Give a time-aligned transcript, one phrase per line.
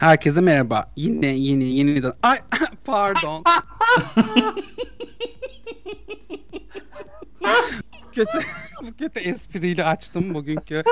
[0.00, 0.92] Herkese merhaba.
[0.96, 2.12] Yine yeni yeniden.
[2.22, 2.38] Ay
[2.84, 3.44] pardon.
[8.12, 8.38] kötü
[9.00, 10.82] kötü espriyle açtım bugünkü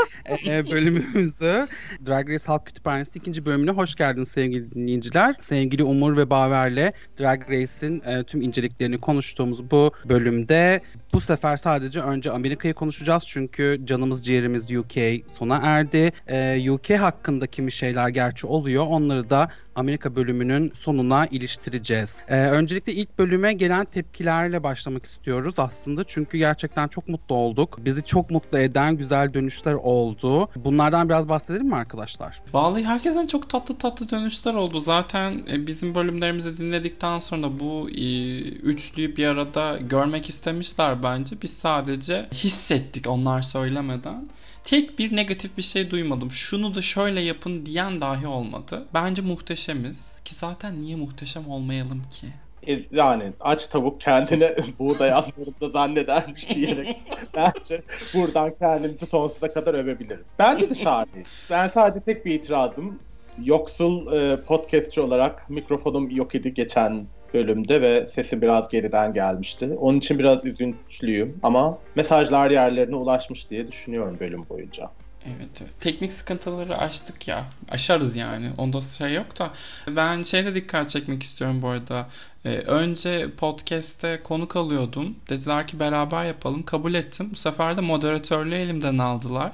[0.47, 1.69] e, bölümümüzü.
[2.07, 5.35] Drag Race Halk Kütüphanesi ikinci bölümüne hoş geldiniz sevgili dinleyiciler.
[5.41, 10.81] Sevgili Umur ve Baver'le Drag Race'in e, tüm inceliklerini konuştuğumuz bu bölümde
[11.13, 14.95] bu sefer sadece önce Amerika'yı konuşacağız çünkü canımız ciğerimiz UK
[15.38, 16.13] sona erdi.
[16.29, 18.87] E, UK hakkında kimi şeyler gerçi oluyor.
[18.87, 22.16] Onları da Amerika bölümünün sonuna iliştireceğiz.
[22.28, 26.04] Ee, öncelikle ilk bölüme gelen tepkilerle başlamak istiyoruz aslında.
[26.04, 27.78] Çünkü gerçekten çok mutlu olduk.
[27.84, 30.48] Bizi çok mutlu eden güzel dönüşler oldu.
[30.56, 32.42] Bunlardan biraz bahsedelim mi arkadaşlar?
[32.52, 34.78] Vallahi herkesten çok tatlı tatlı dönüşler oldu.
[34.78, 41.37] Zaten e, bizim bölümlerimizi dinledikten sonra bu e, üçlüyü bir arada görmek istemişler bence.
[41.42, 44.29] Biz sadece hissettik onlar söylemeden
[44.71, 46.30] tek bir negatif bir şey duymadım.
[46.30, 48.85] Şunu da şöyle yapın diyen dahi olmadı.
[48.95, 52.27] Bence muhteşemiz ki zaten niye muhteşem olmayalım ki?
[52.69, 56.97] E, yani aç tavuk kendine buğday anlarında zannedermiş diyerek
[57.37, 57.83] bence
[58.15, 60.27] buradan kendimizi sonsuza kadar övebiliriz.
[60.38, 61.23] Bence de şahane.
[61.51, 62.99] Ben sadece tek bir itirazım.
[63.45, 69.71] Yoksul e, podcastçi olarak mikrofonum yok idi geçen bölümde ve sesi biraz geriden gelmişti.
[69.81, 74.91] Onun için biraz üzüntülüyüm ama mesajlar yerlerine ulaşmış diye düşünüyorum bölüm boyunca.
[75.26, 75.62] Evet.
[75.81, 77.44] Teknik sıkıntıları aştık ya.
[77.70, 78.50] Aşarız yani.
[78.59, 79.50] Onda şey yok da.
[79.88, 82.06] Ben şeyde dikkat çekmek istiyorum bu arada.
[82.44, 85.16] Ee, önce podcast'te konuk alıyordum.
[85.28, 86.62] Dediler ki beraber yapalım.
[86.62, 87.28] Kabul ettim.
[87.32, 89.53] Bu sefer de moderatörlüğü elimden aldılar.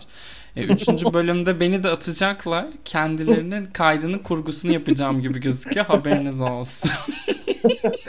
[0.56, 2.66] E, üçüncü bölümde beni de atacaklar.
[2.84, 5.86] Kendilerinin kaydının kurgusunu yapacağım gibi gözüküyor.
[5.86, 6.90] Haberiniz olsun.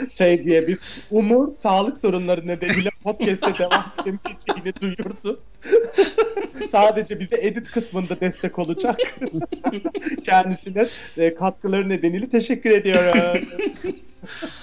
[0.10, 0.78] şey diye biz
[1.10, 5.40] Umur sağlık sorunları nedeniyle podcast'e devam edemeyeceğini duyurdu.
[6.72, 9.00] Sadece bize edit kısmında destek olacak.
[10.24, 10.86] Kendisine
[11.16, 13.48] e, katkıları nedeniyle teşekkür ediyorum.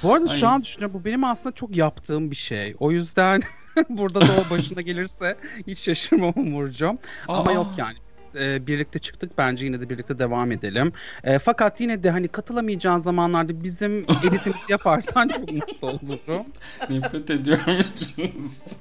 [0.03, 0.39] Bu arada Aynen.
[0.39, 2.75] şu an düşünüyorum bu benim aslında çok yaptığım bir şey.
[2.79, 3.41] O yüzden
[3.89, 6.97] burada da o başına gelirse hiç şaşırmam Umurcuğum.
[7.27, 7.95] Ama yok yani
[8.39, 9.37] e, birlikte çıktık.
[9.37, 10.93] Bence yine de birlikte devam edelim.
[11.23, 13.97] E, fakat yine de hani katılamayacağın zamanlarda bizim
[14.27, 16.45] editimizi yaparsan çok mutlu olurum.
[16.89, 18.77] Nefret ediyorum ikinizden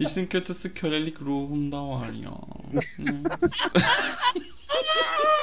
[0.00, 2.30] İşin kötüsü kölelik ruhumda var ya.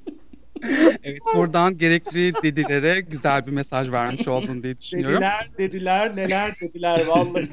[1.03, 5.17] evet buradan gerekli dedilere güzel bir mesaj vermiş oldun diye düşünüyorum.
[5.17, 7.49] Dediler dediler neler dediler vallahi.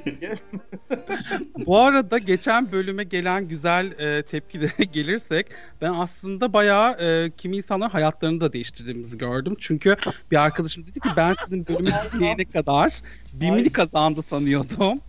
[1.65, 5.47] Bu arada geçen bölüme gelen güzel e, tepkilere gelirsek
[5.81, 9.55] ben aslında bayağı e, kimi insanların hayatlarını da değiştirdiğimizi gördüm.
[9.59, 9.95] Çünkü
[10.31, 13.01] bir arkadaşım dedi ki ben sizin bölümü dinleyene kadar
[13.33, 14.99] BİM'ini kazandı sanıyordum.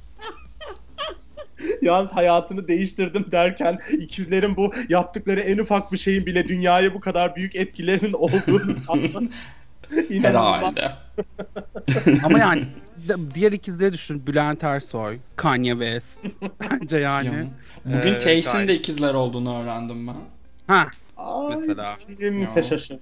[1.82, 7.36] Yalnız hayatını değiştirdim derken ikizlerin bu yaptıkları en ufak bir şeyin bile dünyaya bu kadar
[7.36, 9.30] büyük etkilerinin olduğunu sandım.
[10.22, 10.92] Herhalde.
[12.24, 12.62] Ama yani
[13.34, 14.26] diğer ikizleri düşün.
[14.26, 16.18] Bülent Ersoy, Kanye West.
[16.60, 17.26] Bence yani.
[17.26, 17.44] Ya.
[17.84, 20.16] Bugün ee, Tays'in de ikizler olduğunu öğrendim ben.
[20.66, 20.86] Ha.
[21.50, 21.96] Mesela.
[22.18, 23.00] Kimse şaşırdı.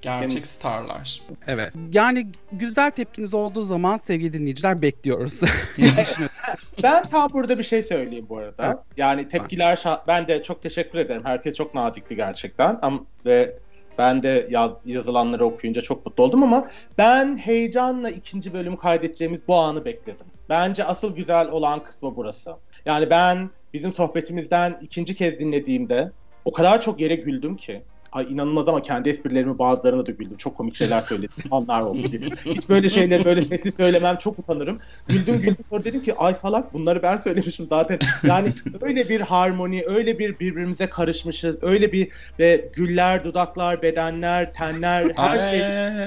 [0.00, 0.44] Gerçek Benim...
[0.44, 1.20] starlar.
[1.46, 1.72] Evet.
[1.92, 5.40] Yani güzel tepkiniz olduğu zaman sevgili dinleyiciler bekliyoruz.
[6.82, 8.66] ben tam burada bir şey söyleyeyim bu arada.
[8.66, 8.76] Evet.
[8.96, 11.22] Yani tepkiler şa- ben de çok teşekkür ederim.
[11.24, 12.78] Herkes çok nazikti gerçekten.
[12.82, 13.58] Ama ve
[13.98, 16.68] ben de yaz, yazılanları okuyunca çok mutlu oldum ama
[16.98, 20.26] ben heyecanla ikinci bölümü kaydedeceğimiz bu anı bekledim.
[20.48, 22.56] Bence asıl güzel olan kısmı burası.
[22.84, 26.12] Yani ben bizim sohbetimizden ikinci kez dinlediğimde
[26.44, 30.36] o kadar çok yere güldüm ki ay inanılmaz ama kendi esprilerimi bazılarına da güldüm.
[30.36, 31.36] Çok komik şeyler söyledim.
[31.50, 32.30] Anlar oldu diye.
[32.44, 34.80] Hiç böyle şeyleri böyle sesli söylemem çok utanırım.
[35.08, 37.98] Güldüm güldüm sonra dedim ki ay salak bunları ben söylemişim zaten.
[38.26, 38.48] Yani
[38.80, 41.62] öyle bir harmoni, öyle bir birbirimize karışmışız.
[41.62, 42.08] Öyle bir
[42.38, 45.62] ve güller, dudaklar, bedenler, tenler, her şey,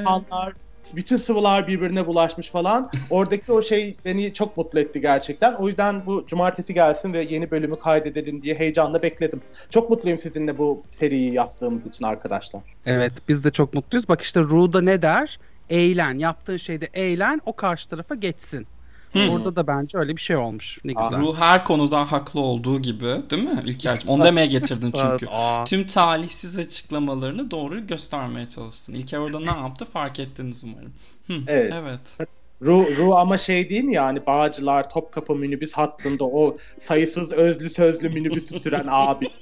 [0.05, 0.53] anlar
[0.93, 2.91] bütün sıvılar birbirine bulaşmış falan.
[3.09, 5.53] Oradaki o şey beni çok mutlu etti gerçekten.
[5.53, 9.41] O yüzden bu cumartesi gelsin ve yeni bölümü kaydedelim diye heyecanla bekledim.
[9.69, 12.61] Çok mutluyum sizinle bu seriyi yaptığımız için arkadaşlar.
[12.85, 14.09] Evet biz de çok mutluyuz.
[14.09, 15.39] Bak işte Ru'da ne der?
[15.69, 16.17] Eğlen.
[16.17, 18.67] Yaptığın şeyde eğlen o karşı tarafa geçsin.
[19.15, 19.29] Hmm.
[19.29, 20.79] Orada da bence öyle bir şey olmuş.
[20.85, 21.19] Ne güzel.
[21.19, 24.09] Ruh her konuda haklı olduğu gibi değil mi İlker'cim?
[24.09, 25.27] Onu demeye getirdin çünkü.
[25.65, 28.93] Tüm talihsiz açıklamalarını doğru göstermeye çalıştın.
[28.93, 30.93] İlker orada ne yaptı fark ettiniz umarım.
[31.25, 31.43] Hmm.
[31.47, 31.73] Evet.
[31.81, 32.17] evet.
[32.61, 38.09] Ru, Ru ama şey değil mi yani Bağcılar Topkapı minibüs hattında o sayısız özlü sözlü
[38.09, 39.29] minibüsü süren abi.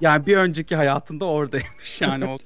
[0.00, 2.24] yani bir önceki hayatında oradaymış yani.
[2.24, 2.36] O...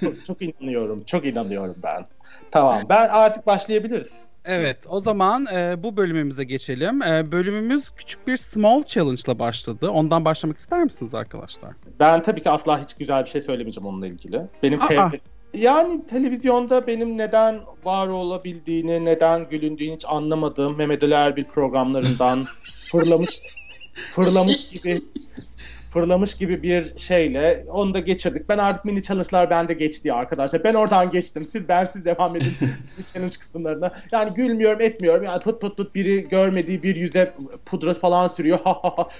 [0.00, 1.04] çok, çok inanıyorum.
[1.04, 2.06] Çok inanıyorum ben.
[2.50, 2.82] Tamam.
[2.88, 4.31] Ben artık başlayabiliriz.
[4.44, 7.02] Evet o zaman e, bu bölümümüze geçelim.
[7.02, 9.90] E, bölümümüz küçük bir small challenge ile başladı.
[9.90, 11.72] Ondan başlamak ister misiniz arkadaşlar?
[12.00, 14.42] Ben tabii ki asla hiç güzel bir şey söylemeyeceğim onunla ilgili.
[14.62, 15.10] Benim Aa.
[15.54, 22.44] yani televizyonda benim neden var olabildiğini, neden gülündüğünü hiç anlamadığım Mehmet Ali Erbil programlarından
[22.90, 23.40] fırlamış
[23.94, 25.00] fırlamış gibi
[25.92, 28.48] fırlamış gibi bir şeyle onu da geçirdik.
[28.48, 30.64] Ben artık mini challenge'lar bende geçti ya arkadaşlar.
[30.64, 31.46] Ben oradan geçtim.
[31.46, 33.92] Siz ben siz devam edin mini challenge kısımlarına.
[34.12, 35.24] Yani gülmüyorum etmiyorum.
[35.24, 37.34] Yani put put put biri görmediği bir yüze
[37.66, 38.58] pudra falan sürüyor.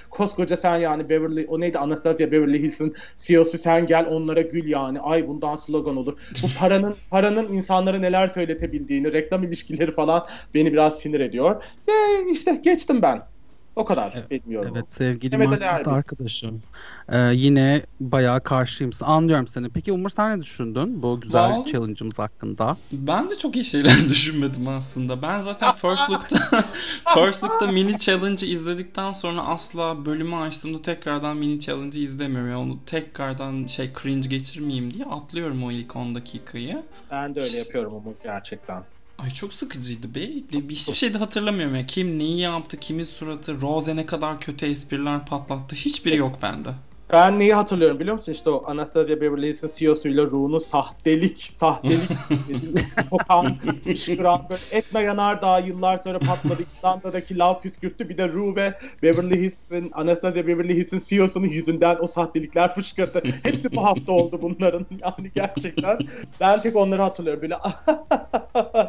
[0.09, 4.99] Koskoca sen yani Beverly o neydi Anastasia Beverly Hills'in CEO'su sen gel onlara gül yani.
[4.99, 6.13] Ay bundan slogan olur.
[6.43, 11.63] Bu paranın paranın insanlara neler söyletebildiğini, reklam ilişkileri falan beni biraz sinir ediyor.
[11.87, 11.93] Ya
[12.31, 13.32] işte geçtim ben.
[13.75, 14.73] O kadar Evet, bilmiyorum.
[14.75, 16.61] Evet sevgili Marksist arkadaşım.
[17.09, 18.91] E, yine bayağı karşıyım.
[19.01, 19.69] Anlıyorum seni.
[19.69, 22.77] Peki Umur sen ne düşündün bu güzel Vallahi- challenge'ımız hakkında?
[22.91, 25.21] Ben de çok iyi şeyler düşünmedim aslında.
[25.21, 26.37] Ben zaten First Look'ta
[27.15, 32.49] First Look'ta mini challenge'ı izledikten sonra asla bölümü açtığımda tekrardan mini challenge'ı izlemiyorum.
[32.49, 36.83] Yani onu tekrardan şey cringe geçirmeyeyim diye atlıyorum o ilk 10 dakikayı.
[37.11, 38.83] Ben de öyle yapıyorum ama gerçekten.
[39.17, 40.29] Ay çok sıkıcıydı be.
[40.69, 41.85] Hiçbir şey de hatırlamıyorum ya.
[41.85, 45.75] Kim neyi yaptı, kimin suratı, Rose ne kadar kötü espriler patlattı.
[45.75, 46.69] Hiçbiri yok bende.
[47.13, 48.31] Ben neyi hatırlıyorum biliyor musun?
[48.31, 52.09] İşte o Anastasia Beverly Hills'in CEO'suyla Ru'nun sahtelik, sahtelik
[53.09, 56.63] kokan, fışkıran, böyle etme yanardağ yıllar sonra patladı.
[56.77, 58.09] İzlanda'daki lav püskürttü.
[58.09, 58.73] Bir de Ru ve
[59.03, 63.23] Beverly Hills'in, Anastasia Beverly Hills'in CEO'sunun yüzünden o sahtelikler fışkırdı.
[63.43, 64.85] Hepsi bu hafta oldu bunların.
[65.01, 65.99] Yani gerçekten
[66.39, 67.41] ben tek onları hatırlıyorum.
[67.41, 67.55] Böyle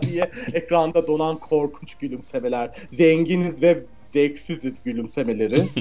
[0.02, 2.70] diye ekranda donan korkunç gülümsemeler.
[2.92, 5.68] Zenginiz ve zevksiziz gülümsemeleri.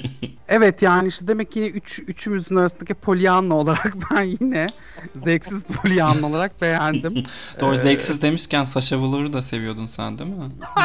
[0.47, 4.67] Evet yani işte demek ki yine üç, üçümüzün arasındaki polyanla olarak ben yine
[5.15, 7.23] zevksiz polyanla olarak beğendim.
[7.59, 10.35] Doğru Ee, zevksiz demişken Sasha Velour'u da seviyordun sen değil mi?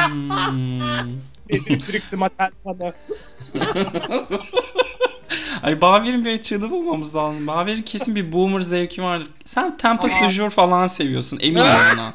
[0.09, 2.19] Hmm.
[2.19, 2.93] Matel bana.
[5.63, 7.47] Ay Baver'in bir açığını bulmamız lazım.
[7.47, 9.27] Baver'in kesin bir boomer zevki vardır.
[9.45, 12.13] Sen Tempest du Jour falan seviyorsun eminim ona.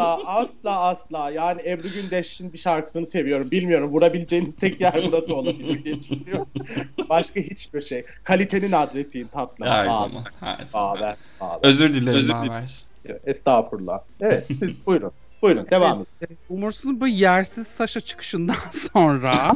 [0.00, 1.30] Asla asla asla.
[1.30, 3.50] Yani Ebru Gündeş'in bir şarkısını seviyorum.
[3.50, 6.48] Bilmiyorum vurabileceğiniz tek yer burası olabilir diye düşünüyorum.
[7.08, 8.04] Başka hiçbir şey.
[8.24, 9.64] Kalitenin adresiyim tatlı.
[9.66, 10.24] Her Aa, zaman.
[10.40, 10.96] Her zaman.
[10.96, 11.58] Baver, baver.
[11.62, 12.84] Özür dilerim Özür Baver.
[13.24, 14.00] Estağfurullah.
[14.20, 15.12] Evet siz buyurun.
[15.42, 16.38] Buyurun devam edin.
[16.48, 18.54] Umursuz'un bu yersiz Saşa çıkışından
[18.92, 19.52] sonra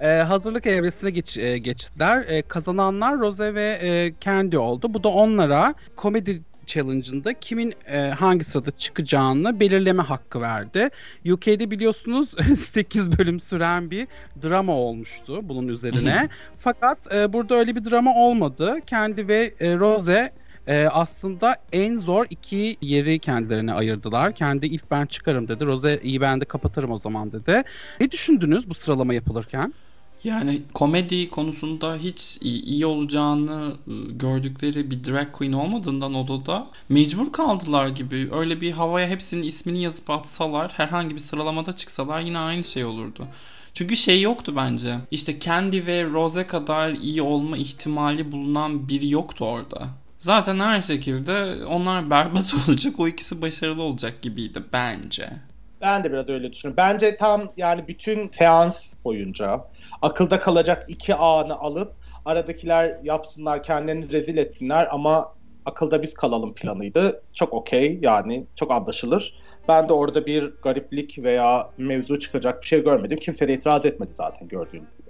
[0.00, 2.24] e, hazırlık evresine geç, e, geçtiler.
[2.28, 4.94] E, kazananlar Rose ve e, Candy oldu.
[4.94, 10.88] Bu da onlara komedi challenge'ında kimin e, hangi sırada çıkacağını belirleme hakkı verdi.
[11.32, 12.28] UK'de biliyorsunuz
[12.58, 14.08] 8 bölüm süren bir
[14.42, 16.28] drama olmuştu bunun üzerine.
[16.58, 18.76] Fakat e, burada öyle bir drama olmadı.
[18.86, 20.32] Kendi ve e, Rose
[20.66, 24.34] e, aslında en zor iki yeri kendilerine ayırdılar.
[24.34, 25.66] Kendi ilk ben çıkarım dedi.
[25.66, 27.62] Rose iyi ben de kapatırım o zaman dedi.
[28.00, 29.74] Ne düşündünüz bu sıralama yapılırken?
[30.24, 37.88] Yani komedi konusunda hiç iyi, olacağını ı, gördükleri bir drag queen olmadığından odada mecbur kaldılar
[37.88, 38.28] gibi.
[38.32, 43.26] Öyle bir havaya hepsinin ismini yazıp atsalar herhangi bir sıralamada çıksalar yine aynı şey olurdu.
[43.74, 44.94] Çünkü şey yoktu bence.
[45.10, 49.88] İşte Candy ve Rose kadar iyi olma ihtimali bulunan biri yoktu orada.
[50.24, 52.94] Zaten her şekilde onlar berbat olacak.
[53.00, 55.28] O ikisi başarılı olacak gibiydi bence.
[55.80, 56.76] Ben de biraz öyle düşünüyorum.
[56.76, 59.64] Bence tam yani bütün seans boyunca
[60.02, 61.92] akılda kalacak iki anı alıp
[62.24, 65.32] aradakiler yapsınlar kendilerini rezil etsinler ama
[65.66, 67.22] akılda biz kalalım planıydı.
[67.34, 69.34] Çok okey yani çok anlaşılır.
[69.68, 73.18] Ben de orada bir gariplik veya mevzu çıkacak bir şey görmedim.
[73.22, 75.03] Kimse de itiraz etmedi zaten gördüğünüz gibi.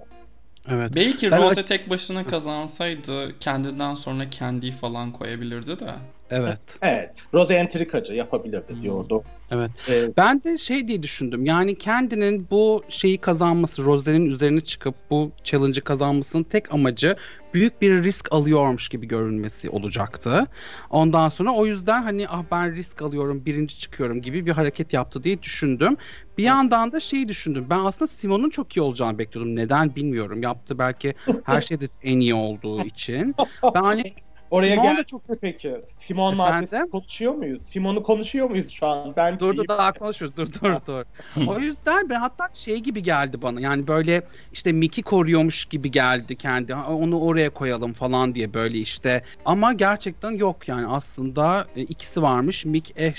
[0.68, 0.92] Evet.
[0.96, 5.94] Belki Ben- Rose tek başına kazansaydı kendinden sonra kendi falan koyabilirdi de.
[6.30, 6.58] Evet.
[6.82, 7.10] Evet.
[7.34, 9.24] Rose entrikacı yapabilirdi diyordu.
[9.50, 9.70] Evet.
[9.88, 11.46] Ee, Ben de şey diye düşündüm.
[11.46, 17.16] Yani kendinin bu şeyi kazanması, Rose'nin üzerine çıkıp bu challenge'ı kazanmasının tek amacı
[17.54, 20.46] büyük bir risk alıyormuş gibi görünmesi olacaktı.
[20.90, 25.24] Ondan sonra o yüzden hani ah ben risk alıyorum, birinci çıkıyorum gibi bir hareket yaptı
[25.24, 25.96] diye düşündüm.
[26.38, 27.66] Bir yandan da şeyi düşündüm.
[27.70, 29.56] Ben aslında Simon'un çok iyi olacağını bekliyordum.
[29.56, 30.42] Neden bilmiyorum.
[30.42, 31.14] Yaptı belki
[31.44, 33.34] her şeyde en iyi olduğu için.
[33.74, 34.14] Ben hani
[34.54, 35.76] oraya Simon da gel çok peki.
[35.96, 37.66] Simon maddesi konuşuyor muyuz?
[37.66, 39.16] Simon'u konuşuyor muyuz şu an?
[39.16, 41.04] Ben Dur dur daha konuşuruz dur dur dur.
[41.46, 46.36] o yüzden ben hatta şey gibi geldi bana yani böyle işte Mickey koruyormuş gibi geldi
[46.36, 52.22] kendi onu oraya koyalım falan diye böyle işte ama gerçekten yok yani aslında e, ikisi
[52.22, 53.14] varmış Mick eh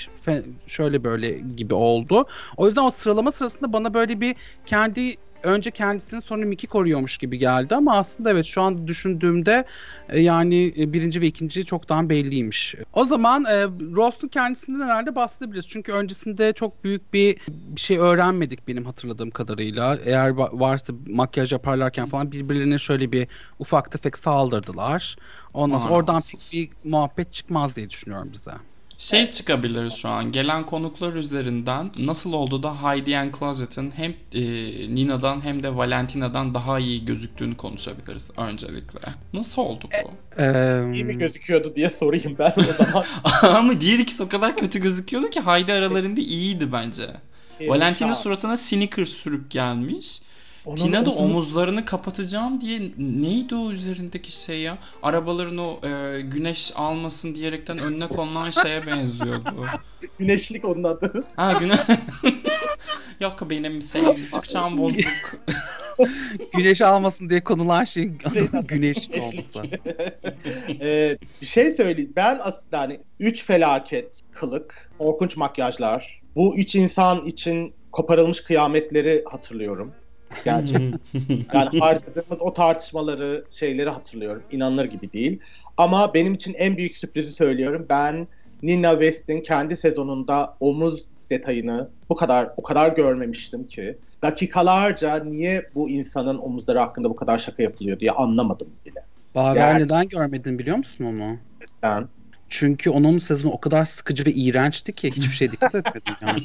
[0.66, 2.26] şöyle böyle gibi oldu.
[2.56, 7.38] O yüzden o sıralama sırasında bana böyle bir kendi önce kendisini sonra Mickey koruyormuş gibi
[7.38, 9.64] geldi ama aslında evet şu anda düşündüğümde
[10.08, 12.74] e, yani e, birinci ve ikinci çoktan belliymiş.
[12.92, 13.64] O zaman e,
[13.96, 15.68] Rost'un kendisinden herhalde bahsedebiliriz.
[15.68, 19.98] Çünkü öncesinde çok büyük bir, bir şey öğrenmedik benim hatırladığım kadarıyla.
[20.04, 25.16] Eğer varsa makyaj yaparlarken falan birbirlerine şöyle bir ufak tefek saldırdılar.
[25.54, 28.52] Ondan sonra oradan pek bir muhabbet çıkmaz diye düşünüyorum bize.
[28.98, 34.42] Şey çıkabilir şu an gelen konuklar üzerinden nasıl oldu da Heidi and Closet'ın hem e,
[34.94, 39.00] Nina'dan hem de Valentina'dan daha iyi gözüktüğünü konuşabiliriz öncelikle.
[39.32, 40.10] Nasıl oldu bu?
[40.42, 43.04] Ee, iyi mi gözüküyordu diye sorayım ben o zaman.
[43.56, 47.06] Ama diğer ikisi o kadar kötü gözüküyordu ki Heidi aralarında iyiydi bence.
[47.60, 50.20] Valentina suratına sneakers sürüp gelmiş.
[50.66, 51.24] Onun Tina da uzun...
[51.24, 54.78] omuzlarını kapatacağım diye neydi o üzerindeki şey ya?
[55.02, 59.66] Arabaların o e, güneş almasın diyerekten önüne konulan şeye benziyordu.
[60.18, 61.24] Güneşlik onun adı.
[61.36, 61.78] Ha güneş.
[63.20, 65.04] Yok benim şeyim çıkacağım bozuk.
[66.54, 69.62] güneş almasın diye konulan şey, şey güneş olması.
[70.80, 72.12] ee, bir şey söyleyeyim.
[72.16, 76.22] Ben aslında hani üç felaket, kılık, korkunç makyajlar.
[76.36, 79.92] Bu üç insan için koparılmış kıyametleri hatırlıyorum.
[80.44, 81.00] Gerçekten.
[81.54, 84.42] yani harcadığımız o tartışmaları, şeyleri hatırlıyorum.
[84.50, 85.40] İnanılır gibi değil.
[85.76, 87.86] Ama benim için en büyük sürprizi söylüyorum.
[87.90, 88.28] Ben
[88.62, 95.90] Nina West'in kendi sezonunda omuz detayını bu kadar o kadar görmemiştim ki dakikalarca niye bu
[95.90, 99.00] insanın omuzları hakkında bu kadar şaka yapılıyor diye anlamadım bile.
[99.34, 101.36] Baver neden görmedin biliyor musun onu?
[101.82, 102.08] Ben.
[102.48, 106.42] Çünkü onun sezonu o kadar sıkıcı ve iğrençti ki hiçbir şey dikkat etmedim yani.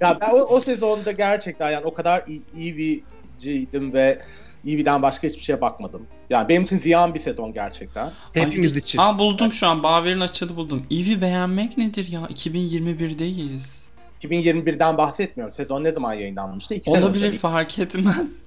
[0.00, 2.24] ya ben o, o sezonda gerçekten yani o kadar
[2.56, 4.22] Eevee'ciydim ve
[4.66, 6.06] Eevee'den başka hiçbir şeye bakmadım.
[6.30, 8.10] Yani benim için ziyan bir sezon gerçekten.
[8.32, 8.98] Hepimiz Ay, için.
[8.98, 9.82] Aa buldum şu an.
[9.82, 10.86] Baver'in açığını buldum.
[10.90, 12.20] Eevee beğenmek nedir ya?
[12.20, 13.88] 2021'deyiz.
[14.22, 15.54] 2021'den bahsetmiyorum.
[15.54, 16.74] Sezon ne zaman yayınlanmıştı?
[16.74, 18.42] İki Olabilir fark etmez.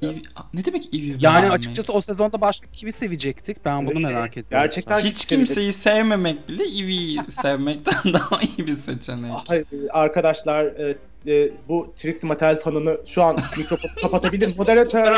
[0.54, 1.52] ne demek Eevee Yani beğenmek?
[1.52, 3.66] açıkçası o sezonda başka kimi sevecektik?
[3.66, 4.48] Ben bunu merak ediyorum.
[4.50, 9.32] Gerçekten hiç kimseyi sevmemek bile Eevee'yi sevmekten daha iyi bir seçenek.
[9.48, 10.66] Hayır, arkadaşlar
[11.28, 14.58] e, bu Trixie Mattel fanını şu an mikrofonu kapatabilir.
[14.58, 15.16] Moderatör.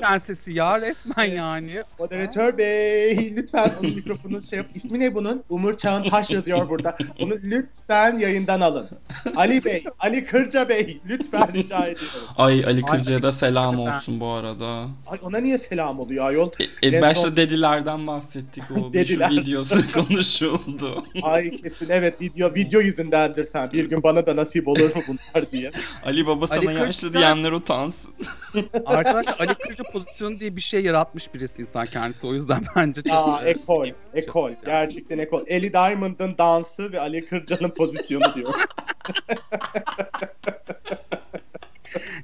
[0.00, 1.82] Prensesi ya resmen yani.
[1.98, 4.66] Moderatör bey lütfen onun mikrofonu şey yap.
[4.74, 5.42] İsmi ne bunun?
[5.48, 6.96] Umur Çağın Taş yazıyor burada.
[7.20, 8.88] Onu lütfen yayından alın.
[9.36, 12.28] Ali Bey, Ali Kırca Bey lütfen rica ediyorum.
[12.36, 14.84] Ay Ali Kırca'ya da selam olsun bu arada.
[15.06, 16.50] Ay ona niye selam oluyor ayol?
[16.82, 17.36] E, e, başta son...
[17.36, 19.30] dedilerden bahsettik o Dediler.
[19.30, 21.04] videosu konuşuldu.
[21.22, 23.70] Ay kesin evet video video yüzündendir sen.
[23.72, 25.18] Bir gün bana da nasip olur mu bunu?
[25.34, 25.70] Var diye.
[26.04, 27.20] Ali Baba sana Ali yaşlı Kırca...
[27.20, 28.14] diyenler utansın.
[28.86, 32.26] Arkadaşlar Ali Kırca pozisyonu diye bir şey yaratmış birisi insan kendisi.
[32.26, 33.12] O yüzden bence çok...
[33.12, 33.88] Aa ekol.
[34.14, 34.50] Ekol.
[34.64, 35.44] Gerçekten ekol.
[35.46, 38.54] Ellie Diamond'ın dansı ve Ali Kırca'nın pozisyonu diyor.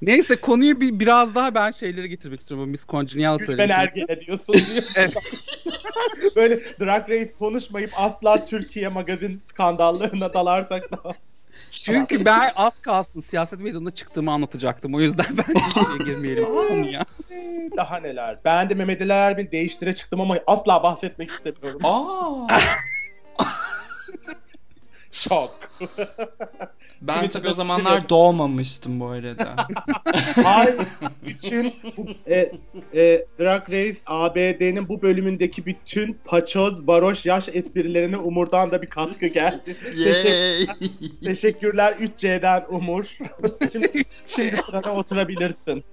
[0.03, 2.69] Neyse konuyu bir biraz daha ben şeyleri getirmek istiyorum.
[2.69, 3.69] Miss Congenial söylemiştim.
[3.69, 5.11] Ben ergene diyorsun diyor.
[6.37, 11.15] Böyle Drag Race konuşmayıp asla Türkiye magazin skandallarına dalarsak da.
[11.71, 14.95] Çünkü ben az kalsın siyaset meydanına çıktığımı anlatacaktım.
[14.95, 17.05] O yüzden ben hiçbir girmeyelim konuya.
[17.77, 18.39] Daha neler.
[18.45, 21.81] Ben de Mehmet Ali Erbil değiştire çıktım ama asla bahsetmek istemiyorum.
[21.85, 22.47] Aa.
[25.13, 25.59] Şok.
[27.03, 29.55] Ben tabii o zamanlar doğmamıştım bu arada.
[30.45, 30.77] Hayır.
[31.27, 32.53] Bütün bu, e,
[32.95, 39.27] e, Drag Race ABD'nin bu bölümündeki bütün paçoz, varoş, yaş esprilerine Umur'dan da bir katkı
[39.27, 39.77] geldi.
[39.83, 40.67] Teşekkürler,
[41.25, 43.05] teşekkürler 3C'den Umur.
[43.73, 45.85] şimdi, şimdi sırada oturabilirsin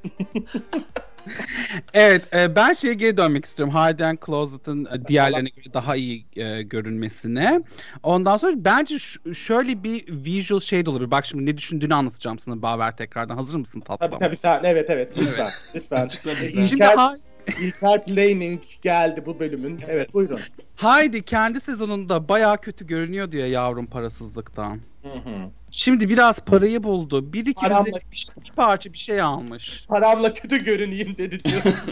[1.93, 3.75] evet e, ben şeye geri dönmek istiyorum.
[3.75, 7.61] Hide Closet'ın e, diğerlerine göre daha iyi e, görünmesine.
[8.03, 11.11] Ondan sonra bence ş- şöyle bir visual şey de olabilir.
[11.11, 13.35] Bak şimdi ne düşündüğünü anlatacağım sana Baver tekrardan.
[13.35, 14.09] Hazır mısın tatlım?
[14.09, 15.49] Tabii tabii sen evet evet lütfen.
[15.75, 16.07] lütfen.
[16.07, 17.17] Şimdi İlker,
[17.61, 19.79] İlker Planning geldi bu bölümün.
[19.87, 20.39] Evet buyurun.
[20.75, 24.79] Haydi kendi sezonunda baya kötü görünüyor diye yavrum parasızlıktan.
[25.13, 25.49] Hı hı.
[25.71, 27.33] Şimdi biraz parayı buldu.
[27.33, 27.85] Bir iki Paramla...
[27.85, 29.85] bir, bir parça bir şey almış.
[29.87, 31.61] Paramla kötü görüneyim dedi diyor.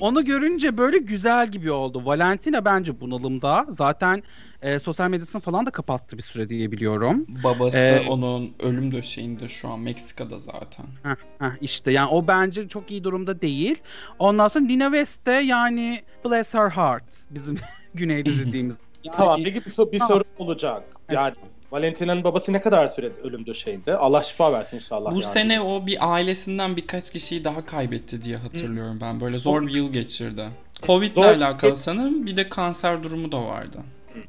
[0.00, 2.02] Onu görünce böyle güzel gibi oldu.
[2.04, 3.66] Valentina bence bunalımda.
[3.78, 4.22] Zaten
[4.62, 7.26] e, sosyal medyasını falan da kapattı bir süre diye biliyorum.
[7.44, 10.86] Babası ee, onun ölüm döşeğinde şu an Meksika'da zaten.
[11.02, 13.78] Heh, heh, işte yani o bence çok iyi durumda değil.
[14.18, 17.58] Ondan sonra Nina West de yani bless her heart bizim
[17.94, 18.78] güneyde dediğimiz.
[19.04, 20.82] Yani, tamam peki bir, bir soru olacak.
[21.10, 21.34] Yani
[21.72, 23.96] Valentina'nın babası ne kadar süre ölüm döşeğinde?
[23.96, 25.10] Allah şifa versin inşallah.
[25.10, 25.24] Bu yani.
[25.24, 29.00] sene o bir ailesinden birkaç kişiyi daha kaybetti diye hatırlıyorum Hı.
[29.00, 29.20] ben.
[29.20, 30.42] Böyle zor bir yıl geçirdi.
[30.82, 33.78] Covid ile alakalı sanırım bir de kanser durumu da vardı.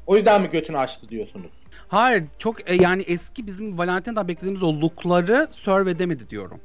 [0.06, 1.50] O yüzden mi götünü açtı diyorsunuz?
[1.88, 6.60] Hayır çok e, yani eski bizim Valentina'dan beklediğimiz o lookları serve edemedi diyorum.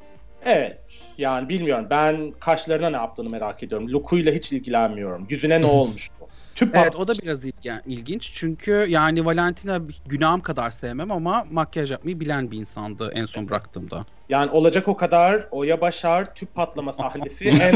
[0.45, 0.77] Evet.
[1.17, 1.87] Yani bilmiyorum.
[1.89, 3.93] Ben kaşlarına ne yaptığını merak ediyorum.
[3.93, 5.27] Look'uyla hiç ilgilenmiyorum.
[5.29, 6.13] Yüzüne ne olmuştu?
[6.57, 7.45] Tüp evet o da biraz
[7.85, 8.31] ilginç.
[8.33, 14.05] Çünkü yani Valentina günahım kadar sevmem ama makyaj yapmayı bilen bir insandı en son bıraktığımda.
[14.29, 17.75] Yani olacak o kadar Oya Başar tüp patlama sahnesi en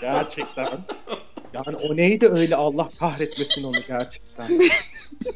[0.00, 0.68] Gerçekten.
[1.52, 4.46] Yani o neydi öyle Allah kahretmesin onu gerçekten.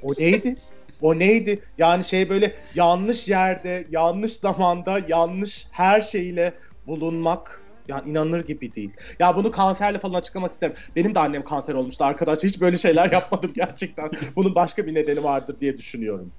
[0.03, 0.57] O neydi?
[1.01, 1.63] O neydi?
[1.79, 6.55] Yani şey böyle yanlış yerde, yanlış zamanda, yanlış her şeyle
[6.87, 8.97] bulunmak yani inanılır gibi değil.
[9.21, 10.75] Ya bunu kanserle falan açıklamak isterim.
[10.97, 12.51] Benim de annem kanser olmuştu arkadaşlar.
[12.51, 14.11] Hiç böyle şeyler yapmadım gerçekten.
[14.37, 16.33] Bunun başka bir nedeni vardır diye düşünüyorum.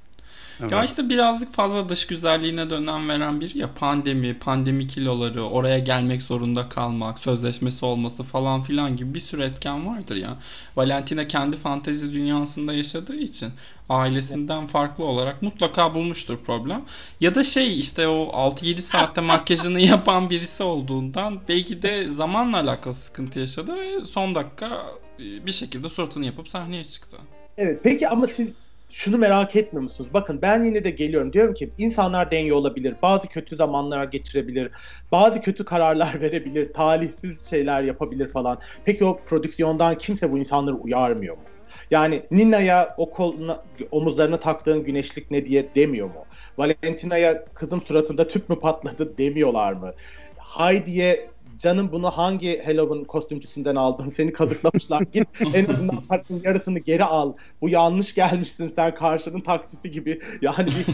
[0.62, 0.72] Evet.
[0.72, 6.22] Ya işte birazcık fazla dış güzelliğine dönem veren bir ya pandemi, pandemi kiloları, oraya gelmek
[6.22, 10.38] zorunda kalmak, sözleşmesi olması falan filan gibi bir sürü etken vardır ya.
[10.76, 13.50] Valentina kendi fantezi dünyasında yaşadığı için
[13.90, 16.82] ailesinden farklı olarak mutlaka bulmuştur problem.
[17.20, 22.94] Ya da şey işte o 6-7 saatte makyajını yapan birisi olduğundan belki de zamanla alakalı
[22.94, 24.86] sıkıntı yaşadı ve son dakika
[25.20, 27.18] bir şekilde suratını yapıp sahneye çıktı.
[27.58, 28.48] Evet peki ama siz
[28.92, 30.10] şunu merak etmiyor musunuz?
[30.14, 31.34] Bakın ben yine de geliyorum.
[31.34, 32.96] Diyorum ki insanlar denge olabilir.
[33.02, 34.72] Bazı kötü zamanlar geçirebilir.
[35.12, 36.74] Bazı kötü kararlar verebilir.
[36.74, 38.60] Talihsiz şeyler yapabilir falan.
[38.86, 41.44] Peki o prodüksiyondan kimse bu insanları uyarmıyor mu?
[41.92, 46.26] Yani Nina'ya o koluna, omuzlarına taktığın güneşlik ne diye demiyor mu?
[46.58, 49.94] Valentina'ya kızım suratında tüp mü patladı demiyorlar mı?
[50.38, 51.31] Heidi'ye
[51.62, 54.10] canım bunu hangi Halloween kostümcüsünden aldın?
[54.16, 55.02] Seni kazıklamışlar.
[55.02, 57.34] Git en azından parçanın yarısını geri al.
[57.62, 60.22] Bu yanlış gelmişsin sen karşının taksisi gibi.
[60.42, 60.86] Yani bir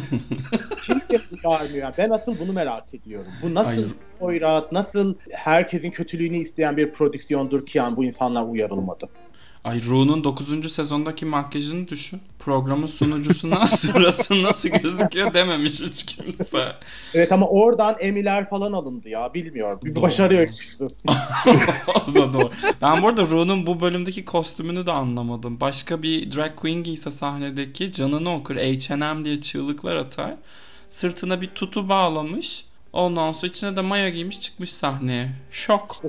[0.99, 1.83] kimse uyarmıyor.
[1.83, 3.31] Yani ben asıl bunu merak ediyorum.
[3.41, 3.91] Bu nasıl Hayır.
[4.19, 9.09] oyrat, nasıl herkesin kötülüğünü isteyen bir prodüksiyondur ki yani bu insanlar uyarılmadı.
[9.67, 10.71] Ay Ru'nun 9.
[10.71, 12.21] sezondaki makyajını düşün.
[12.39, 16.75] Programın sunucusuna suratı nasıl gözüküyor dememiş hiç kimse.
[17.13, 19.79] Evet ama oradan emiler falan alındı ya bilmiyorum.
[19.83, 20.83] Bir başarı öyküsü.
[21.87, 22.49] o da doğru.
[22.81, 25.59] Ben burada Ru'nun bu bölümdeki kostümünü de anlamadım.
[25.61, 30.33] Başka bir drag queen giyse sahnedeki canını okur H&M diye çığlıklar atar.
[30.89, 32.65] Sırtına bir tutu bağlamış.
[32.93, 35.29] Ondan sonra içine de mayo giymiş çıkmış sahneye.
[35.51, 36.01] Şok.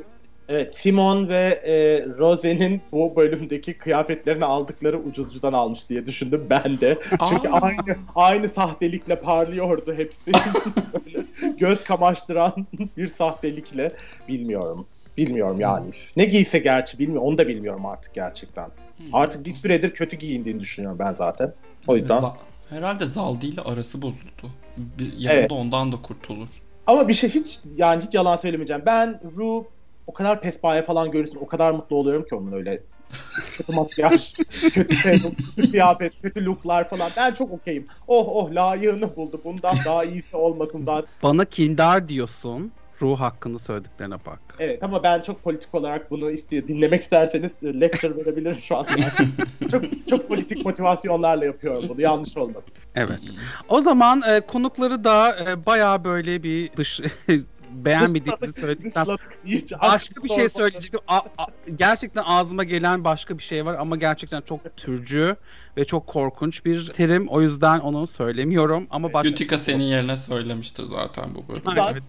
[0.48, 6.98] Evet, Simon ve e, Rose'nin bu bölümdeki kıyafetlerini aldıkları ucuzcudan almış diye düşündüm ben de.
[7.28, 7.60] Çünkü Aa.
[7.60, 10.32] aynı aynı sahtelikle parlıyordu hepsi.
[11.06, 11.24] Böyle
[11.58, 13.92] göz kamaştıran bir sahtelikle
[14.28, 14.86] bilmiyorum.
[15.16, 15.90] Bilmiyorum yani.
[16.16, 17.28] Ne giyse gerçi bilmiyorum.
[17.28, 18.68] Onu da bilmiyorum artık gerçekten.
[18.96, 19.14] Hmm.
[19.14, 21.52] Artık bir süredir kötü giyindiğini düşünüyorum ben zaten.
[21.86, 22.16] O yüzden.
[22.16, 22.32] Z-
[22.70, 24.50] Herhalde Zaldi ile arası bozuldu.
[24.76, 25.52] Bir, yakında evet.
[25.52, 26.48] ondan da kurtulur.
[26.86, 28.82] Ama bir şey hiç yani hiç yalan söylemeyeceğim.
[28.86, 29.66] Ben Ru
[30.08, 31.38] o kadar pespaye falan görürsün.
[31.40, 32.82] O kadar mutlu oluyorum ki onun öyle
[33.56, 34.32] kötü makyaj,
[34.74, 37.10] kötü serum, kötü kıyafet, kötü looklar falan.
[37.16, 37.86] Ben çok okeyim.
[38.06, 39.40] Oh oh layığını buldu.
[39.44, 41.02] Bundan daha iyisi olmasın daha.
[41.22, 42.72] Bana kindar diyorsun.
[43.02, 44.40] Ruh hakkında söylediklerine bak.
[44.58, 46.68] Evet ama ben çok politik olarak bunu istiyor.
[46.68, 48.86] Dinlemek isterseniz e, lecture verebilirim şu an.
[49.70, 52.00] çok çok politik motivasyonlarla yapıyorum bunu.
[52.00, 52.72] Yanlış olmasın.
[52.94, 53.20] Evet.
[53.68, 57.00] O zaman e, konukları da e, bayağı böyle bir dış
[57.72, 59.06] beğenmediğinizi söyledikten
[59.82, 61.00] başka bir şey söyleyecektim.
[61.08, 65.36] A, a, gerçekten ağzıma gelen başka bir şey var ama gerçekten çok türcü
[65.76, 67.28] ve çok korkunç bir terim.
[67.28, 71.62] O yüzden onu söylemiyorum ama başka Utica şey senin yerine söylemiştir zaten bu bölüm.
[71.76, 72.02] Evet.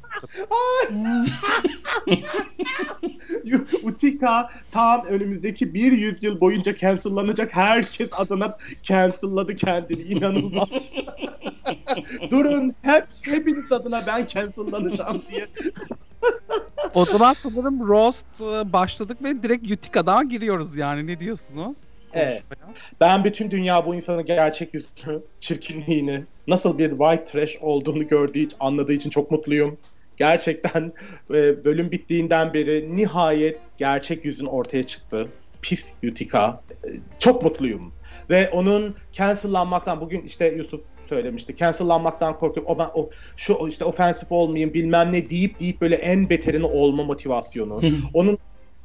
[3.83, 10.69] Utica tam önümüzdeki bir yüzyıl boyunca cancellanacak herkes adına cancelladı kendini inanılmaz.
[12.31, 15.47] Durun hep hepiniz adına ben cancellanacağım diye.
[16.93, 21.77] O zaman sanırım roast e, başladık ve direkt Utica'dan giriyoruz yani ne diyorsunuz?
[22.13, 22.43] Evet.
[23.01, 28.57] Ben bütün dünya bu insanın gerçek yüzünü, çirkinliğini, nasıl bir white trash olduğunu gördüğü için,
[28.59, 29.77] anladığı için çok mutluyum.
[30.17, 30.93] Gerçekten
[31.29, 35.27] e, bölüm bittiğinden beri nihayet gerçek yüzün ortaya çıktı.
[35.61, 36.61] Pis Utica.
[36.69, 36.87] E,
[37.19, 37.93] çok mutluyum.
[38.29, 41.57] Ve onun cancellanmaktan bugün işte Yusuf söylemişti.
[41.57, 42.73] Cancellanmaktan korkuyorum.
[42.75, 47.03] O ben o şu işte ofensif olmayayım bilmem ne deyip deyip böyle en beterini olma
[47.03, 47.81] motivasyonu.
[48.13, 48.37] onun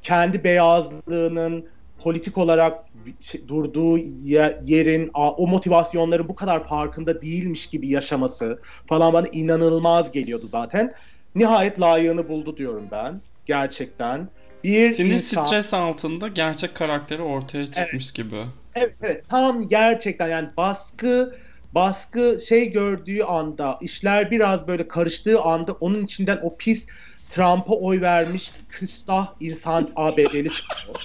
[0.02, 2.84] kendi beyazlığının politik olarak
[3.20, 3.98] şey, durduğu
[4.62, 10.92] yerin o motivasyonları bu kadar farkında değilmiş gibi yaşaması falan bana inanılmaz geliyordu zaten.
[11.34, 13.20] Nihayet layığını buldu diyorum ben.
[13.46, 14.28] Gerçekten.
[14.64, 15.42] Bir Sinir insan...
[15.42, 18.14] stres altında gerçek karakteri ortaya çıkmış evet.
[18.14, 18.40] gibi.
[18.74, 21.34] Evet, evet tam gerçekten yani baskı
[21.74, 26.86] baskı şey gördüğü anda işler biraz böyle karıştığı anda onun içinden o pis
[27.30, 30.96] Trump'a oy vermiş küstah insan ABD'li çıkıyor.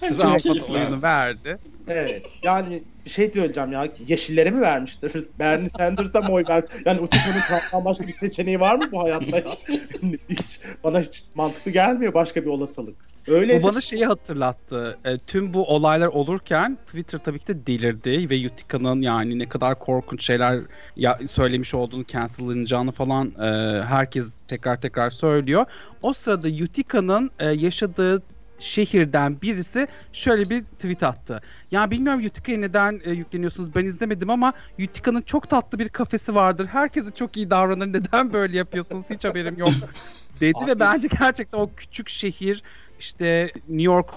[0.00, 1.58] Trump'a oyunu verdi.
[1.88, 3.88] Evet yani bir şey söyleyeceğim ya.
[4.06, 5.12] Yeşillere mi vermiştir?
[5.38, 6.64] Bernie Sanders'a mı oy ver?
[6.84, 9.56] Yani Utika'nın Trump'tan başka bir seçeneği var mı bu hayatta ya?
[10.28, 13.13] hiç, bana hiç mantıklı gelmiyor başka bir olasılık.
[13.28, 14.98] Öyle bu bana şeyi hatırlattı.
[15.04, 19.78] E, tüm bu olaylar olurken Twitter tabii ki de delirdi ve Utica'nın yani ne kadar
[19.78, 20.60] korkunç şeyler
[20.96, 25.66] ya, söylemiş olduğunu cancellanacağını falan e, herkes tekrar tekrar söylüyor.
[26.02, 28.22] O sırada Utica'nın e, yaşadığı
[28.58, 31.40] şehirden birisi şöyle bir tweet attı.
[31.70, 36.66] Ya bilmiyorum Utica'ya neden e, yükleniyorsunuz ben izlemedim ama Utica'nın çok tatlı bir kafesi vardır.
[36.66, 37.86] Herkese çok iyi davranır.
[37.86, 39.04] Neden böyle yapıyorsunuz?
[39.10, 39.70] Hiç haberim yok.
[40.40, 42.62] dedi ve bence gerçekten o küçük şehir
[42.98, 44.10] işte New York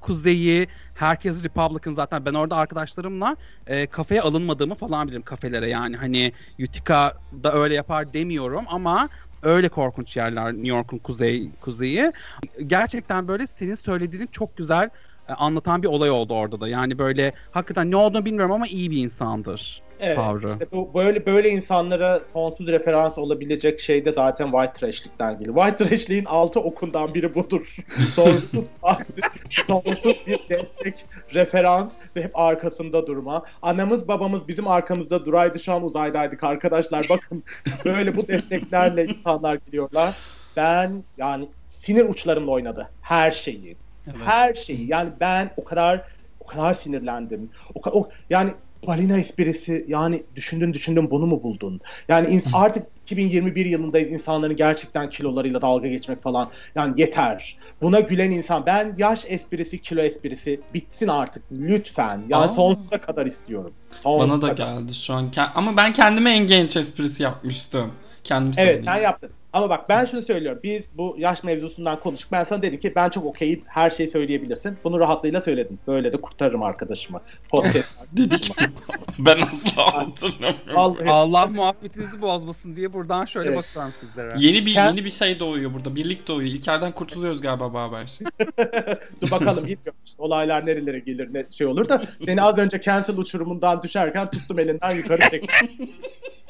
[0.00, 3.36] kuzeyi herkes Republican zaten ben orada arkadaşlarımla
[3.66, 9.08] e, kafeye alınmadığımı falan bilirim kafelere yani hani Utica da öyle yapar demiyorum ama
[9.42, 12.12] öyle korkunç yerler New York'un kuzey kuzeyi.
[12.66, 14.90] Gerçekten böyle senin söylediğin çok güzel
[15.34, 16.68] anlatan bir olay oldu orada da.
[16.68, 19.82] Yani böyle hakikaten ne olduğunu bilmiyorum ama iyi bir insandır.
[20.00, 20.48] Evet, tavrı.
[20.48, 25.56] Işte bu böyle böyle insanlara sonsuz referans olabilecek şey de zaten white trash'likten geliyor.
[25.56, 27.76] White trash'liğin altı okundan biri budur.
[28.14, 28.64] sonsuz
[29.66, 33.42] sonsuz bir destek, referans ve hep arkasında durma.
[33.62, 37.06] Anamız babamız bizim arkamızda duraydı şu an uzaydaydık arkadaşlar.
[37.10, 37.44] Bakın
[37.84, 40.16] böyle bu desteklerle insanlar geliyorlar.
[40.56, 43.76] Ben yani sinir uçlarımla oynadı her şeyi.
[44.06, 44.16] Evet.
[44.24, 44.90] Her şeyi.
[44.90, 46.04] Yani ben o kadar
[46.40, 47.50] o kadar sinirlendim.
[47.74, 48.50] O, o yani
[48.86, 51.80] balina esprisi yani düşündün düşündün bunu mu buldun?
[52.08, 56.48] Yani ins- artık 2021 yılındayız insanların gerçekten kilolarıyla dalga geçmek falan.
[56.74, 57.58] Yani yeter.
[57.82, 62.22] Buna gülen insan ben yaş esprisi kilo esprisi bitsin artık lütfen.
[62.28, 62.48] Yani Aa.
[62.48, 63.72] sonsuza kadar istiyorum.
[64.02, 64.78] Sonsuza Bana da kadar.
[64.80, 65.30] geldi şu an.
[65.54, 67.92] Ama ben kendime en genç esprisi yapmıştım.
[68.26, 69.30] Kendim evet sen yaptın.
[69.52, 70.60] Ama bak ben şunu söylüyorum.
[70.62, 72.32] Biz bu yaş mevzusundan konuştuk.
[72.32, 73.62] Ben sana dedim ki ben çok okeyim.
[73.66, 74.78] Her şeyi söyleyebilirsin.
[74.84, 75.78] Bunu rahatlığıyla söyledim.
[75.86, 77.20] Böyle de kurtarırım arkadaşımı.
[77.48, 78.06] Podcast.
[78.12, 78.50] Dedik.
[79.18, 81.08] ben asla hatırlamıyorum.
[81.08, 83.58] Allah muhabbetinizi bozmasın diye buradan şöyle evet.
[83.58, 84.28] bakıyorum sizlere.
[84.38, 84.88] Yeni bir Kend...
[84.88, 85.96] yeni bir şey doğuyor burada.
[85.96, 86.50] Birlik doğuyor.
[86.50, 88.06] İlker'den kurtuluyoruz galiba beraber.
[89.22, 90.00] Dur bakalım bilmiyorum.
[90.18, 94.90] Olaylar nerelere gelir ne şey olur da seni az önce cancel uçurumundan düşerken tuttum elinden
[94.90, 95.88] yukarı çektim.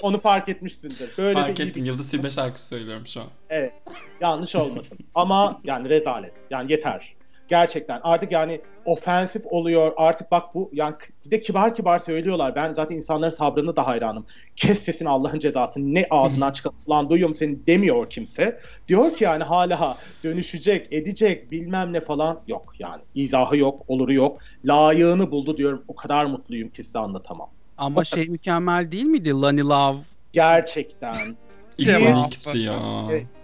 [0.06, 1.10] Onu fark etmişsindir.
[1.18, 1.82] Böyle fark ettim.
[1.82, 1.88] Bir...
[1.88, 3.26] Yıldız Tilbe şarkısı söylüyorum şu an.
[3.50, 3.72] Evet.
[4.20, 4.98] Yanlış olmasın.
[5.14, 6.32] Ama yani rezalet.
[6.50, 7.16] Yani yeter.
[7.48, 9.92] Gerçekten artık yani ofensif oluyor.
[9.96, 12.54] Artık bak bu yani bir de kibar kibar söylüyorlar.
[12.54, 14.26] Ben zaten insanların sabrını da hayranım.
[14.56, 15.94] Kes sesini Allah'ın cezası.
[15.94, 18.58] Ne ağzından çıkan lan duyuyorum seni demiyor kimse.
[18.88, 23.02] Diyor ki yani hala dönüşecek, edecek bilmem ne falan yok yani.
[23.14, 24.38] izahı yok, oluru yok.
[24.64, 25.84] Layığını buldu diyorum.
[25.88, 27.55] O kadar mutluyum ki size anlatamam.
[27.78, 29.30] Ama şey mükemmel değil miydi?
[29.30, 29.98] Lani Love.
[30.32, 31.14] Gerçekten.
[31.78, 32.80] İkonikti ya.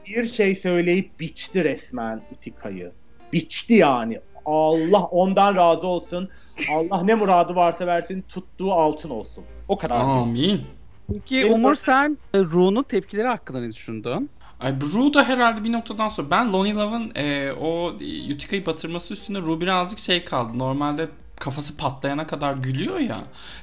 [0.06, 2.92] bir şey söyleyip biçti resmen Utika'yı.
[3.32, 4.18] Biçti yani.
[4.46, 6.28] Allah ondan razı olsun.
[6.70, 9.44] Allah ne muradı varsa versin tuttuğu altın olsun.
[9.68, 10.00] O kadar.
[10.00, 10.60] Amin.
[11.12, 14.30] Peki Benim Umur sen e, Ru'nun tepkileri hakkında ne düşündün?
[14.60, 17.86] Ay Ru da herhalde bir noktadan sonra ben Lonnie Love'ın e, o
[18.34, 20.58] Utica'yı batırması üstüne Ru birazcık şey kaldı.
[20.58, 21.08] Normalde
[21.42, 23.20] kafası patlayana kadar gülüyor ya.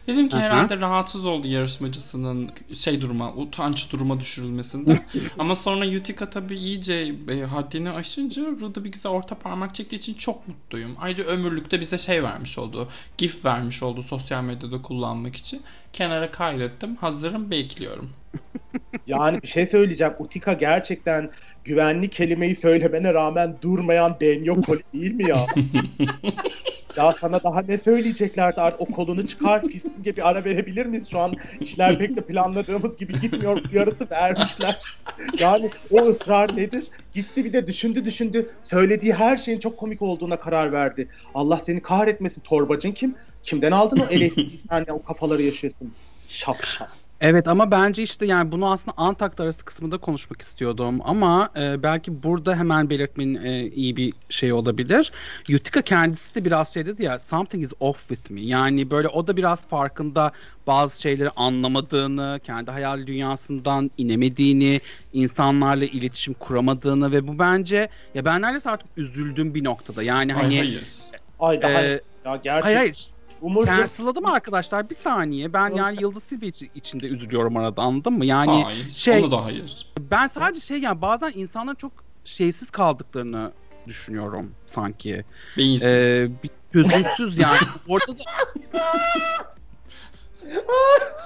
[0.07, 0.43] Dedim ki Hı-hı.
[0.43, 5.05] herhalde rahatsız oldu yarışmacısının şey duruma, utanç duruma düşürülmesinde.
[5.39, 10.13] Ama sonra Utica tabii iyice e, haddini aşınca Ruda bir güzel orta parmak çektiği için
[10.13, 10.95] çok mutluyum.
[10.99, 12.87] Ayrıca ömürlükte bize şey vermiş oldu.
[13.17, 15.61] GIF vermiş oldu sosyal medyada kullanmak için.
[15.93, 16.95] Kenara kaydettim.
[16.95, 18.09] Hazırım bekliyorum.
[19.07, 20.13] yani bir şey söyleyeceğim.
[20.19, 21.31] Utica gerçekten
[21.63, 25.45] güvenli kelimeyi söylemene rağmen durmayan Denyo Koli değil mi ya?
[26.97, 31.19] ya sana daha ne söyleyeceklerdi artık o kolunu çıkar Fisting'e bir ara verebilir miyiz şu
[31.19, 31.33] an?
[31.59, 34.79] işler pek de planladığımız gibi gitmiyor yarısı vermişler.
[35.39, 36.83] Yani o ısrar nedir?
[37.13, 38.49] Gitti bir de düşündü düşündü.
[38.63, 41.07] Söylediği her şeyin çok komik olduğuna karar verdi.
[41.35, 42.41] Allah seni kahretmesin.
[42.41, 43.15] Torbacın kim?
[43.43, 45.88] Kimden aldın o LSD'yi sen de o kafaları yaşıyorsun?
[46.29, 46.87] Şapşal.
[47.21, 52.23] Evet ama bence işte yani bunu aslında Antakya arası kısmında konuşmak istiyordum ama e, belki
[52.23, 55.11] burada hemen belirtmenin e, iyi bir şey olabilir.
[55.53, 59.27] Utica kendisi de biraz şey dedi ya something is off with me yani böyle o
[59.27, 60.31] da biraz farkında
[60.67, 64.81] bazı şeyleri anlamadığını, kendi hayal dünyasından inemediğini,
[65.13, 70.03] insanlarla iletişim kuramadığını ve bu bence ya ben neredeyse artık üzüldüm bir noktada.
[70.03, 70.99] Yani hani Ay hayır.
[71.39, 72.65] Ay daha e, ya gerçek.
[72.65, 73.18] Hayır hayır.
[73.41, 73.71] Umurcu...
[73.71, 75.53] Cancel'ladım arkadaşlar bir saniye.
[75.53, 78.25] Ben yani Yıldız Silve içinde üzülüyorum arada anladın mı?
[78.25, 79.23] Yani hayır, şey.
[79.23, 79.87] Onu da hayır.
[80.11, 81.91] Ben sadece şey yani bazen insanların çok
[82.23, 83.51] şeysiz kaldıklarını
[83.87, 85.23] düşünüyorum sanki.
[85.57, 85.87] Beyinsiz.
[85.87, 87.59] Ee, bir çözümsüz yani.
[87.87, 88.23] Orada da...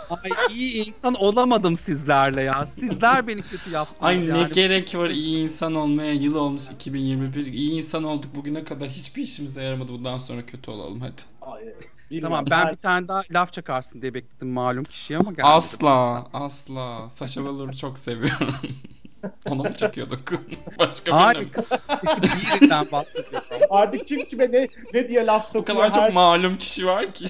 [0.09, 2.65] Ay iyi insan olamadım sizlerle ya.
[2.65, 4.03] Sizler beni kötü yaptınız.
[4.03, 4.43] Ay yani.
[4.43, 6.13] ne gerek var iyi insan olmaya.
[6.13, 7.45] Yıl olmuş 2021.
[7.45, 8.89] İyi insan olduk bugüne kadar.
[8.89, 9.91] Hiçbir işimize yaramadı.
[9.91, 11.21] Bundan sonra kötü olalım hadi.
[12.21, 15.47] Tamam ben bir tane daha laf çakarsın diye bekledim malum kişiye ama gelmedi.
[15.47, 17.09] Asla, asla.
[17.09, 18.55] Saşa Velour'u çok seviyorum.
[19.45, 20.19] Ona mı çakıyorduk?
[20.79, 21.51] Başka birine mi?
[21.87, 22.21] Harika.
[22.23, 23.47] Diğerinden bahsediyorum.
[23.69, 25.77] Artık kim kime ne, ne diye laf O sokuyor.
[25.77, 27.25] kadar çok her- malum kişi var ki.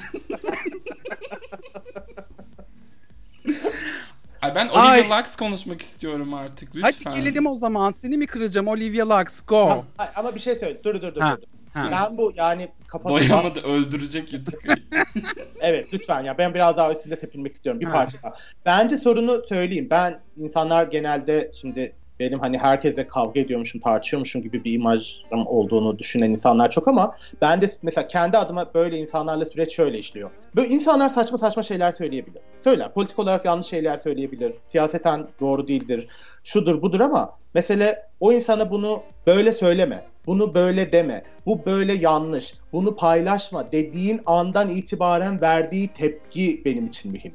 [4.41, 5.09] Ay ben Olivia Ay.
[5.09, 6.91] Lux konuşmak istiyorum artık lütfen.
[7.05, 7.91] Hadi gelelim o zaman.
[7.91, 9.41] Seni mi kıracağım Olivia Lux?
[9.47, 9.85] Go.
[9.97, 10.83] Hayır, ama bir şey söyle.
[10.83, 11.21] Dur dur dur.
[11.21, 11.47] Ha, dur.
[11.73, 11.87] Ha.
[11.91, 15.05] Ben bu yani kapatıp Doyamadı öldürecek Utica'yı.
[15.59, 17.91] Evet lütfen ya ben biraz daha üstünde tepinmek istiyorum bir Ha.
[17.91, 18.33] parça daha.
[18.65, 19.87] Bence sorunu söyleyeyim.
[19.91, 26.29] Ben insanlar genelde şimdi benim hani herkese kavga ediyormuşum, tartışıyormuşum gibi bir imajım olduğunu düşünen
[26.31, 30.29] insanlar çok ama ben de mesela kendi adıma böyle insanlarla süreç şöyle işliyor.
[30.55, 32.41] Böyle insanlar saçma saçma şeyler söyleyebilir.
[32.63, 32.93] Söyler.
[32.93, 34.53] Politik olarak yanlış şeyler söyleyebilir.
[34.67, 36.07] Siyaseten doğru değildir.
[36.43, 40.05] Şudur budur ama mesele o insana bunu böyle söyleme.
[40.25, 41.23] Bunu böyle deme.
[41.45, 42.53] Bu böyle yanlış.
[42.73, 47.33] Bunu paylaşma dediğin andan itibaren verdiği tepki benim için mühim.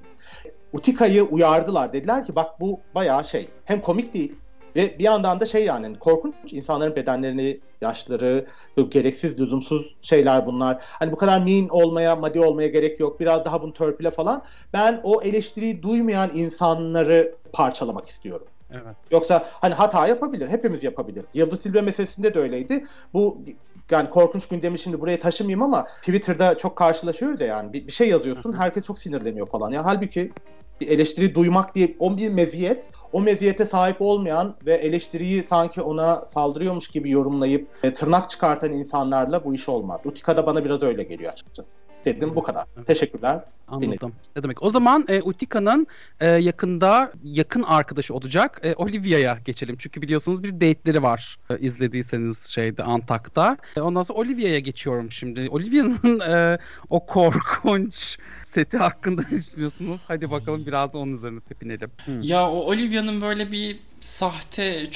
[0.73, 1.93] Utika'yı uyardılar.
[1.93, 3.49] Dediler ki bak bu bayağı şey.
[3.65, 4.33] Hem komik değil
[4.77, 8.47] ve bir yandan da şey yani hani korkunç insanların bedenlerini, yaşları,
[8.89, 10.79] gereksiz, lüzumsuz şeyler bunlar.
[10.81, 13.21] Hani bu kadar mean olmaya, madi olmaya gerek yok.
[13.21, 14.43] Biraz daha bunu törpüle falan.
[14.73, 18.47] Ben o eleştiriyi duymayan insanları parçalamak istiyorum.
[18.71, 18.97] Evet.
[19.11, 20.49] Yoksa hani hata yapabilir.
[20.49, 21.27] Hepimiz yapabiliriz.
[21.35, 22.85] Yıldız Tilbe meselesinde de öyleydi.
[23.15, 23.43] Bu
[23.91, 27.73] yani korkunç gündemi şimdi buraya taşımayayım ama Twitter'da çok karşılaşıyoruz ya yani.
[27.73, 29.71] Bir, bir şey yazıyorsun herkes çok sinirleniyor falan.
[29.71, 30.33] Ya halbuki
[30.81, 32.91] bir eleştiri duymak diye o bir meziyet.
[33.13, 39.45] O meziyete sahip olmayan ve eleştiriyi sanki ona saldırıyormuş gibi yorumlayıp e, tırnak çıkartan insanlarla
[39.45, 40.01] bu iş olmaz.
[40.05, 41.88] Utika'da bana biraz öyle geliyor açıkçası.
[42.05, 42.67] Dedim bu kadar.
[42.87, 43.45] Teşekkürler.
[43.69, 44.13] Anladım.
[44.37, 44.63] Ne demek?
[44.63, 45.87] O zaman e, Utica'nın
[46.21, 49.77] e, yakında yakın arkadaşı olacak e, Olivia'ya geçelim.
[49.79, 53.57] Çünkü biliyorsunuz bir date'leri var e, izlediyseniz şeyde Antak'ta.
[53.77, 55.49] E, ondan sonra Olivia'ya geçiyorum şimdi.
[55.51, 56.59] Olivia'nın e,
[56.91, 60.01] o korkunç seti hakkında ne düşünüyorsunuz?
[60.09, 61.91] Hadi bakalım biraz onun üzerine tepinelim.
[62.05, 62.21] Hı.
[62.23, 64.91] Ya o Olivia'nın böyle bir sahte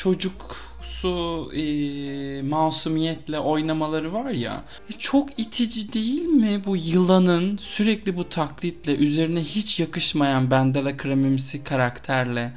[0.92, 4.64] çocuksu e, masumiyetle oynamaları var ya.
[4.90, 11.64] e, çok itici değil mi bu yılanın sürekli bu taklitle üzerine hiç yakışmayan Bendela Kremimsi
[11.64, 12.52] karakterle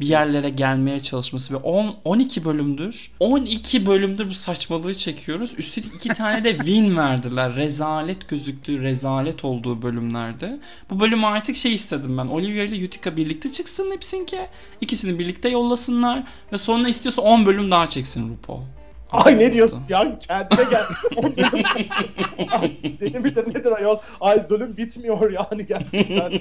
[0.00, 3.10] bir yerlere gelmeye çalışması ve 10 12 bölümdür.
[3.20, 5.54] 12 bölümdür bu saçmalığı çekiyoruz.
[5.58, 7.56] Üstelik iki tane de win verdiler.
[7.56, 10.60] Rezalet gözüktüğü, rezalet olduğu bölümlerde.
[10.90, 12.26] Bu bölümü artık şey istedim ben.
[12.26, 14.38] Olivia ile Utica birlikte çıksın hepsinki.
[14.80, 16.22] İkisini birlikte yollasınlar
[16.52, 18.60] ve sonra istiyorsa 10 bölüm daha çeksin RuPaul.
[19.12, 20.84] Ay ne diyorsun ya kendine gel.
[23.00, 23.98] Deli midir nedir ayol?
[24.20, 26.32] Ay zulüm bitmiyor yani gerçekten.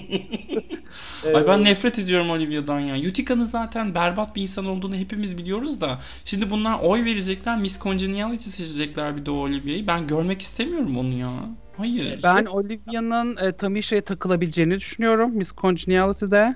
[1.35, 3.09] Ay ben Ee, nefret ediyorum Olivia'dan ya.
[3.09, 5.97] Utica'nın zaten berbat bir insan olduğunu hepimiz biliyoruz da.
[6.25, 7.57] Şimdi bunlar oy verecekler.
[7.57, 9.87] Miss Congeniality seçecekler bir de o Olivia'yı.
[9.87, 11.29] Ben görmek istemiyorum onu ya.
[11.77, 12.19] Hayır.
[12.23, 16.55] Ben Olivia'nın e, Tamisha'ya takılabileceğini düşünüyorum Miss Congeniality'de.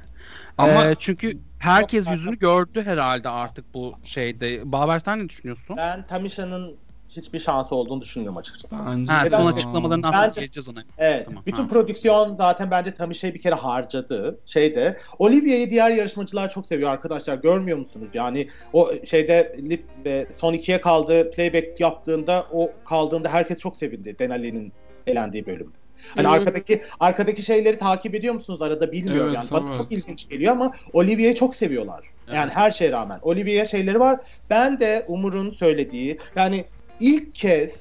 [0.58, 4.72] Ama E, çünkü herkes yüzünü gördü herhalde artık bu şeyde.
[4.72, 5.78] Baver sen ne düşünüyorsun?
[5.78, 6.76] Ben Tamisha'nın
[7.10, 8.76] hiçbir şansı olduğunu düşünmüyorum açıkçası.
[8.90, 10.84] bence Ha, son açıklamalarını Bence- geleceğiz ona.
[10.98, 11.26] Evet.
[11.26, 11.68] Tamam, Bütün ha.
[11.68, 14.40] prodüksiyon zaten bence Tamisha'yı bir kere harcadı.
[14.46, 14.98] Şeyde.
[15.20, 17.36] Olivia'yı diğer yarışmacılar çok seviyor arkadaşlar.
[17.36, 18.10] Görmüyor musunuz?
[18.14, 24.20] Yani o şeyde lip ve son ikiye kaldı playback yaptığında o kaldığında herkes çok sevindi.
[24.20, 24.74] Denali'nin
[25.08, 25.74] elendiği bölüm.
[26.16, 26.40] Hani Evet.
[26.40, 29.62] arkadaki arkadaki şeyleri takip ediyor musunuz arada bilmiyorum Evet, yani.
[29.62, 29.78] Bana evet.
[29.78, 32.06] çok ilginç geliyor ama Olivia'yı çok seviyorlar.
[32.34, 33.20] Yani her şeye rağmen.
[33.22, 34.20] Olivia'ya şeyleri var.
[34.50, 36.66] Ben de Umur'un söylediği yani
[37.00, 37.72] ilk kez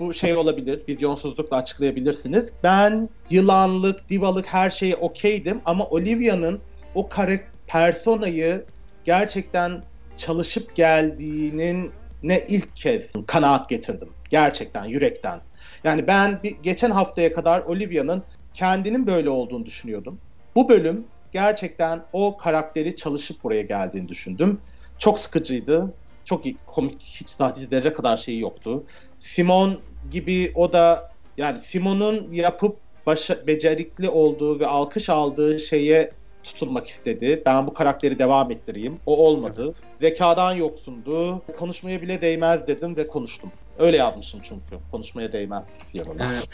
[0.00, 2.52] bu şey olabilir, vizyonsuzlukla açıklayabilirsiniz.
[2.62, 6.60] Ben yılanlık, divalık her şeye okeydim ama Olivia'nın
[6.94, 8.64] o kare personayı
[9.04, 9.82] gerçekten
[10.16, 11.92] çalışıp geldiğinin
[12.22, 14.08] ne ilk kez kanaat getirdim.
[14.30, 15.40] Gerçekten, yürekten.
[15.84, 18.22] Yani ben bir, geçen haftaya kadar Olivia'nın
[18.54, 20.18] kendinin böyle olduğunu düşünüyordum.
[20.56, 24.60] Bu bölüm gerçekten o karakteri çalışıp buraya geldiğini düşündüm.
[24.98, 25.94] Çok sıkıcıydı.
[26.24, 28.86] Çok komik, hiç zerre kadar şeyi yoktu.
[29.18, 29.80] Simon
[30.10, 36.12] gibi o da yani Simon'un yapıp başa, becerikli olduğu ve alkış aldığı şeye
[36.44, 37.42] tutulmak istedi.
[37.46, 39.00] Ben bu karakteri devam ettireyim.
[39.06, 39.74] O olmadı.
[39.94, 41.42] Zekadan yoksundu.
[41.58, 43.52] Konuşmaya bile değmez dedim ve konuştum.
[43.78, 44.78] Öyle yazmışım çünkü.
[44.90, 46.32] Konuşmaya değmez yanına.
[46.32, 46.48] Evet.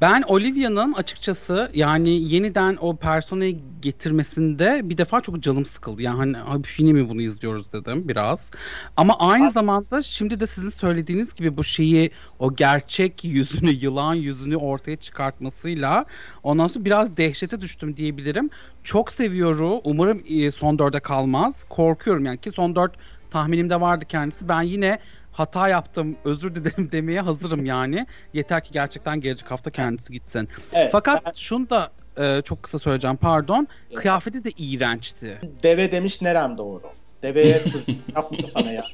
[0.00, 6.02] Ben Olivia'nın açıkçası yani yeniden o personayı getirmesinde bir defa çok canım sıkıldı.
[6.02, 8.50] Yani hani abi yine mi bunu izliyoruz dedim biraz.
[8.96, 14.14] Ama aynı Abi- zamanda şimdi de sizin söylediğiniz gibi bu şeyi o gerçek yüzünü, yılan
[14.14, 16.04] yüzünü ortaya çıkartmasıyla
[16.42, 18.50] ondan sonra biraz dehşete düştüm diyebilirim.
[18.84, 19.80] Çok seviyorum.
[19.84, 21.64] Umarım e, son dörde kalmaz.
[21.68, 22.96] Korkuyorum yani ki son dört
[23.30, 24.48] tahminimde vardı kendisi.
[24.48, 24.98] Ben yine
[25.34, 28.06] hata yaptım özür dilerim demeye hazırım yani.
[28.32, 30.48] Yeter ki gerçekten gelecek hafta kendisi gitsin.
[30.72, 33.68] Evet, Fakat ben- şunu da e, çok kısa söyleyeceğim pardon.
[33.94, 35.38] Kıyafeti de iğrençti.
[35.62, 36.82] deve demiş nerem doğru.
[37.22, 37.62] Deveye
[38.16, 38.84] yapmıyor sana ya.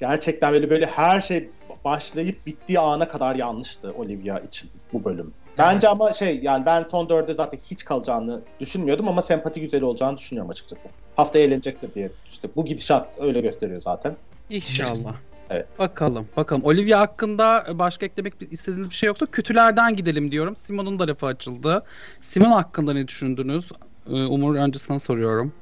[0.00, 1.50] Gerçekten böyle böyle her şey
[1.84, 5.32] başlayıp bittiği ana kadar yanlıştı Olivia için bu bölüm.
[5.58, 10.18] Bence ama şey yani ben son dörde zaten hiç kalacağını düşünmüyordum ama sempati güzel olacağını
[10.18, 10.88] düşünüyorum açıkçası.
[11.16, 12.10] Hafta eğlenecektir diye.
[12.32, 14.16] İşte bu gidişat öyle gösteriyor zaten.
[14.52, 15.14] İnşallah.
[15.50, 15.78] Evet.
[15.78, 16.64] Bakalım bakalım.
[16.64, 20.56] Olivia hakkında başka eklemek istediğiniz bir şey yoksa kötülerden gidelim diyorum.
[20.56, 21.82] Simon'un da lafı açıldı.
[22.20, 23.68] Simon hakkında ne düşündünüz?
[24.10, 25.52] Ee, Umur önce sana soruyorum.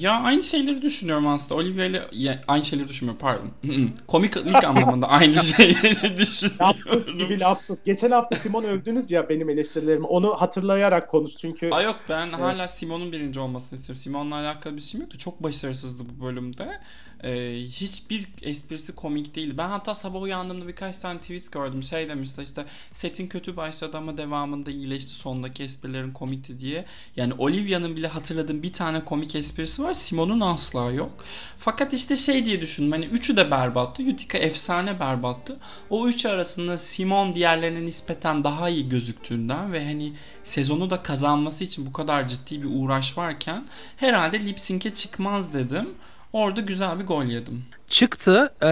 [0.00, 1.54] Ya aynı şeyleri düşünüyorum aslında.
[1.60, 3.50] Olivia ile ya, aynı şeyleri düşünmüyorum pardon.
[4.06, 7.18] Komik ilk anlamında aynı şeyleri Lapsus düşünüyorum.
[7.18, 7.78] gibi lapsus.
[7.84, 10.06] Geçen hafta Simon övdünüz ya benim eleştirilerimi.
[10.06, 11.70] Onu hatırlayarak konuş çünkü.
[11.70, 14.02] Aa yok ben hala Simon'un birinci olmasını istiyorum.
[14.02, 15.18] Simon'la alakalı bir şeyim yoktu.
[15.18, 16.80] Çok başarısızdı bu bölümde.
[17.24, 19.58] Ee, hiçbir esprisi komik değildi.
[19.58, 21.82] Ben hatta sabah uyandığımda birkaç tane tweet gördüm.
[21.82, 25.10] Şey demişler işte setin kötü başladı ama devamında iyileşti.
[25.10, 26.84] Sondaki esprilerin komikti diye.
[27.16, 29.92] Yani Olivia'nın bile hatırladığım bir tane komik esprisi var.
[29.92, 31.10] Simon'un asla yok.
[31.58, 32.92] Fakat işte şey diye düşündüm.
[32.92, 34.02] Hani üçü de berbattı.
[34.02, 35.56] Utica efsane berbattı.
[35.90, 41.86] O üçü arasında Simon diğerlerine nispeten daha iyi gözüktüğünden ve hani sezonu da kazanması için
[41.86, 43.64] bu kadar ciddi bir uğraş varken
[43.96, 45.88] herhalde lip sync'e çıkmaz dedim.
[46.36, 47.64] Orada güzel bir gol yedim.
[47.88, 48.66] Çıktı e,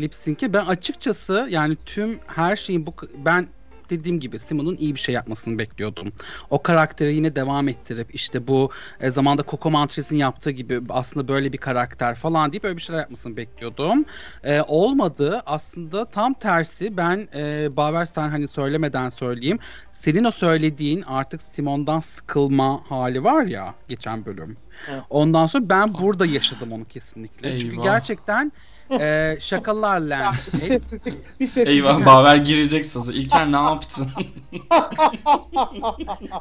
[0.00, 0.52] lip sync'e.
[0.52, 3.48] Ben açıkçası yani tüm her şeyin bu ben
[3.90, 6.12] dediğim gibi Simon'un iyi bir şey yapmasını bekliyordum.
[6.50, 11.52] O karakteri yine devam ettirip işte bu e, zamanda Coco Mantres'in yaptığı gibi aslında böyle
[11.52, 14.04] bir karakter falan deyip öyle bir şeyler yapmasını bekliyordum.
[14.44, 15.42] E, olmadı.
[15.46, 19.58] Aslında tam tersi ben e, Baverstein hani söylemeden söyleyeyim.
[19.92, 24.56] Senin o söylediğin artık Simon'dan sıkılma hali var ya geçen bölüm.
[24.88, 25.02] Evet.
[25.10, 27.58] Ondan sonra ben burada yaşadım onu kesinlikle.
[27.58, 27.84] Çünkü Eyvah.
[27.84, 28.52] gerçekten
[28.90, 30.32] e, şakalar lan.
[30.32, 31.40] bir sessizlik.
[31.40, 31.68] Bir sessizlik.
[31.68, 33.12] Eyvah Baver girecek sazı.
[33.12, 34.08] İlker ne yaptın?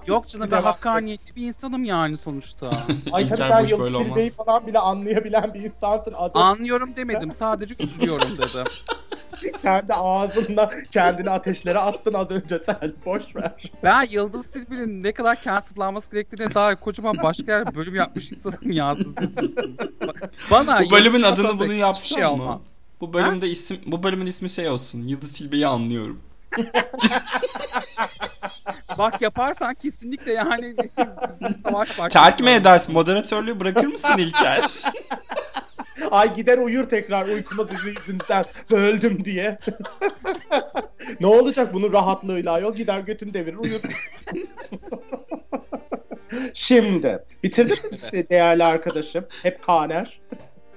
[0.08, 2.72] Yok canım ben de hakkaniyetli bir insanım yani sonuçta.
[3.12, 4.38] Ay İlker sen boş böyle Yıldız Tilbe'yi olmaz.
[4.46, 6.14] falan bile anlayabilen bir insansın.
[6.18, 8.64] Adı Anlıyorum demedim sadece üzülüyorum dedim.
[9.62, 12.94] kendi ağzınla kendini ateşlere attın az önce sen.
[13.06, 13.72] Boş ver.
[13.84, 18.96] Ben Yıldız Tilbe'nin ne kadar cancellanması gerektiğine dair kocaman başka yer bölüm yapmış insanım ya
[18.96, 19.76] siz ne diyorsunuz?
[20.52, 22.44] Bana bu bölümün Yıldız adını bunu hiçbir yapsam mı?
[22.44, 22.62] olmaz.
[23.02, 25.08] Bu bölümde isim bu bölümün ismi şey olsun.
[25.08, 26.22] Yıldız Tilbe'yi anlıyorum.
[28.98, 30.76] Bak yaparsan kesinlikle yani
[31.64, 32.10] savaş var.
[32.10, 32.94] Terk mi edersin?
[32.94, 34.64] Moderatörlüğü bırakır mısın İlker?
[36.12, 39.60] Ay gider uyur tekrar uykumuz yüzünden öldüm diye.
[41.20, 43.82] ne olacak bunun rahatlığıyla yol gider götünü devirir uyur.
[46.54, 47.78] Şimdi bitirdin
[48.14, 49.26] mi değerli arkadaşım?
[49.44, 50.20] Hep Kaner.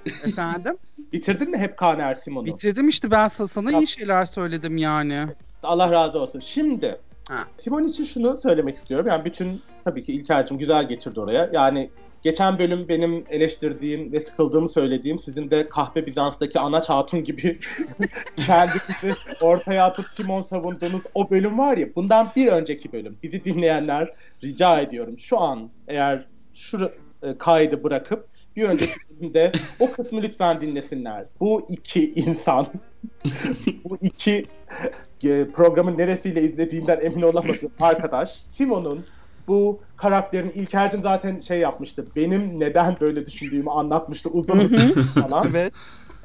[0.05, 0.77] Efendim?
[1.13, 2.45] Bitirdin mi hep Kaner Simon'u?
[2.45, 5.27] Bitirdim işte ben sa- sana iyi şeyler söyledim yani.
[5.63, 6.39] Allah razı olsun.
[6.39, 6.97] Şimdi
[7.29, 7.47] Ha.
[7.57, 9.07] Simon için şunu söylemek istiyorum.
[9.07, 11.49] Yani bütün tabii ki İlker'cim güzel getirdi oraya.
[11.53, 11.89] Yani
[12.23, 17.59] geçen bölüm benim eleştirdiğim ve sıkıldığımı söylediğim sizin de kahve Bizans'taki Anaç Hatun gibi
[18.37, 23.17] kendinizi ortaya atıp Simon savunduğunuz o bölüm var ya bundan bir önceki bölüm.
[23.23, 25.19] Bizi dinleyenler rica ediyorum.
[25.19, 26.91] Şu an eğer şu
[27.23, 28.27] e, kaydı bırakıp
[28.59, 31.25] bir önceki bölümde o kısmı lütfen dinlesinler.
[31.39, 32.67] Bu iki insan
[33.83, 34.45] bu iki
[35.23, 39.05] e, programın neresiyle izlediğinden emin olamadığım arkadaş Simon'un
[39.47, 42.07] bu karakterin İlker'cim zaten şey yapmıştı.
[42.15, 45.47] Benim neden böyle düşündüğümü anlatmıştı uzun uzun falan.
[45.49, 45.73] Evet.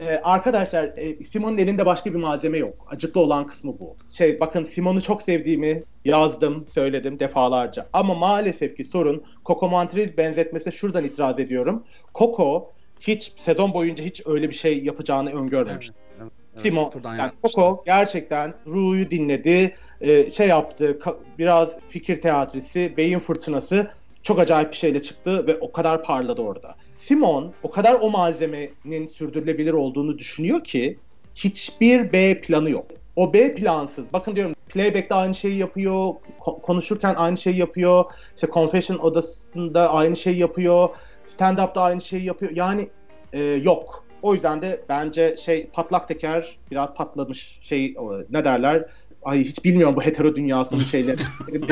[0.00, 2.74] Ee, arkadaşlar e, Simon'un elinde başka bir malzeme yok.
[2.90, 3.96] Acıklı olan kısmı bu.
[4.08, 7.86] Şey bakın Simon'u çok sevdiğimi yazdım, söyledim defalarca.
[7.92, 11.84] Ama maalesef ki sorun Coco Montrez benzetmesine şuradan itiraz ediyorum.
[12.14, 15.94] Coco hiç sezon boyunca hiç öyle bir şey yapacağını öngörmemişti.
[16.20, 17.32] Evet, Simon, buradan yani.
[17.42, 20.98] Coco gerçekten Ru'yu dinledi, e, şey yaptı,
[21.38, 23.90] biraz fikir teatrisi, beyin fırtınası
[24.22, 26.74] çok acayip bir şeyle çıktı ve o kadar parladı orada.
[27.06, 30.98] Simon o kadar o malzemenin sürdürülebilir olduğunu düşünüyor ki
[31.34, 32.86] hiçbir B planı yok.
[33.16, 34.12] O B plansız.
[34.12, 40.16] Bakın diyorum playback'te aynı şeyi yapıyor, ko- konuşurken aynı şeyi yapıyor, işte confession odasında aynı
[40.16, 40.88] şeyi yapıyor,
[41.26, 42.52] stand-up'ta aynı şeyi yapıyor.
[42.54, 42.88] Yani
[43.32, 44.04] e, yok.
[44.22, 47.94] O yüzden de bence şey patlak teker biraz patlamış şey
[48.30, 48.84] ne derler
[49.24, 51.20] Ay hiç bilmiyorum bu hetero dünyasının şeyleri.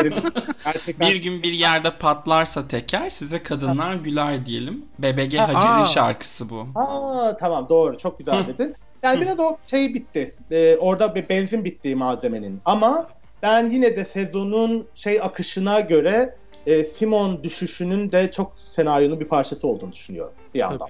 [0.64, 4.84] Gerçekten bir gün bir yerde patlarsa teker size kadınlar güler diyelim.
[4.98, 5.86] BBG Ha, Hacer'in aa.
[5.86, 6.66] şarkısı bu.
[6.74, 8.74] Aa tamam doğru çok güzel dedin.
[9.02, 10.34] Yani biraz o şey bitti.
[10.50, 12.60] Ee, orada bir benzin bittiği malzemenin.
[12.64, 13.08] Ama
[13.42, 16.36] ben yine de sezonun şey akışına göre
[16.66, 20.88] e, Simon düşüşünün de çok senaryonun bir parçası olduğunu düşünüyorum bir yandan.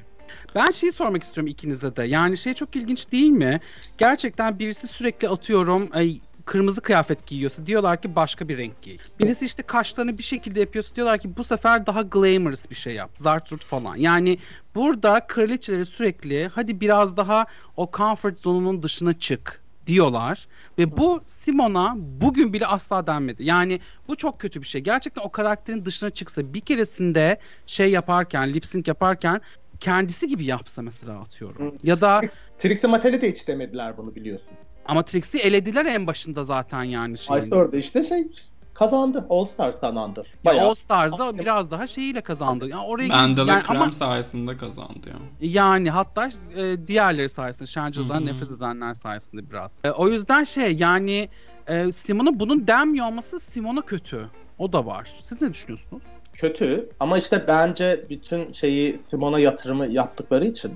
[0.55, 2.05] Ben şeyi sormak istiyorum ikinize de.
[2.05, 3.61] Yani şey çok ilginç değil mi?
[3.99, 8.97] Gerçekten birisi sürekli atıyorum ay, kırmızı kıyafet giyiyorsa diyorlar ki başka bir renk giy.
[9.21, 13.11] Birisi işte kaşlarını bir şekilde yapıyorsa diyorlar ki bu sefer daha glamorous bir şey yap.
[13.19, 13.97] Zarturt falan.
[13.97, 14.39] Yani
[14.75, 20.49] burada kraliçeleri sürekli hadi biraz daha o comfort zonunun dışına çık diyorlar.
[20.79, 23.45] Ve bu Simon'a bugün bile asla denmedi.
[23.45, 24.81] Yani bu çok kötü bir şey.
[24.81, 29.41] Gerçekten o karakterin dışına çıksa bir keresinde şey yaparken, lip sync yaparken
[29.81, 31.75] kendisi gibi yapsa mesela atıyorum.
[31.83, 32.23] Ya da
[32.59, 34.49] Trixie Mattel'e de hiç demediler bunu biliyorsun.
[34.87, 37.41] Ama Trixie elediler en başında zaten yani şeyin.
[37.41, 38.29] Ay orada işte şey
[38.75, 39.27] kazandı.
[39.31, 40.25] All Stars kazandı.
[40.45, 40.69] Bayağı.
[40.69, 42.69] All Stars'da biraz daha şeyiyle kazandı.
[42.69, 45.51] Yani oraya Mandela yani, Krem ama, sayesinde kazandı ya.
[45.51, 49.79] Yani hatta e, diğerleri sayesinde, Shangela nefret edenler sayesinde biraz.
[49.85, 51.29] E, o yüzden şey yani
[51.67, 54.29] e, Simon'a bunun denmiyor olması Simon'a kötü.
[54.59, 55.13] O da var.
[55.21, 56.03] Siz ne düşünüyorsunuz?
[56.33, 60.73] Kötü ama işte bence bütün şeyi Simon'a yatırımı yaptıkları için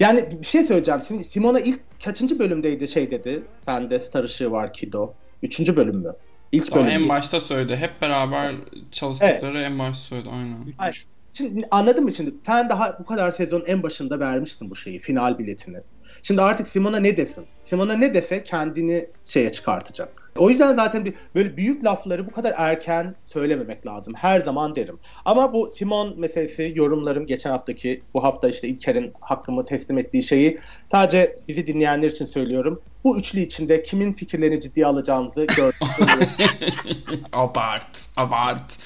[0.00, 1.00] yani bir şey söyleyeceğim.
[1.08, 3.42] Şimdi Simona ilk kaçıncı bölümdeydi şey dedi.
[3.64, 5.12] Sende star ışığı var Kido.
[5.42, 6.12] Üçüncü bölüm mü?
[6.52, 6.86] İlk bölüm.
[6.86, 7.76] En başta söyledi.
[7.76, 8.54] Hep beraber
[8.90, 9.70] çalıştıkları evet.
[9.70, 10.28] en başta söyledi.
[10.32, 10.58] Aynen.
[10.76, 11.06] Hayır.
[11.34, 12.34] Şimdi anladın mı şimdi?
[12.46, 15.00] Sen daha bu kadar sezonun en başında vermiştin bu şeyi.
[15.00, 15.78] Final biletini.
[16.22, 17.46] Şimdi artık Simona ne desin?
[17.64, 20.23] Simona ne dese kendini şeye çıkartacak.
[20.38, 24.14] O yüzden zaten bir, böyle büyük lafları bu kadar erken söylememek lazım.
[24.14, 24.98] Her zaman derim.
[25.24, 30.58] Ama bu Simon meselesi yorumlarım geçen haftaki bu hafta işte İlker'in hakkımı teslim ettiği şeyi
[30.90, 32.82] sadece bizi dinleyenler için söylüyorum.
[33.04, 35.80] Bu üçlü içinde kimin fikirlerini ciddiye alacağınızı gördük.
[37.32, 38.78] abart, abart.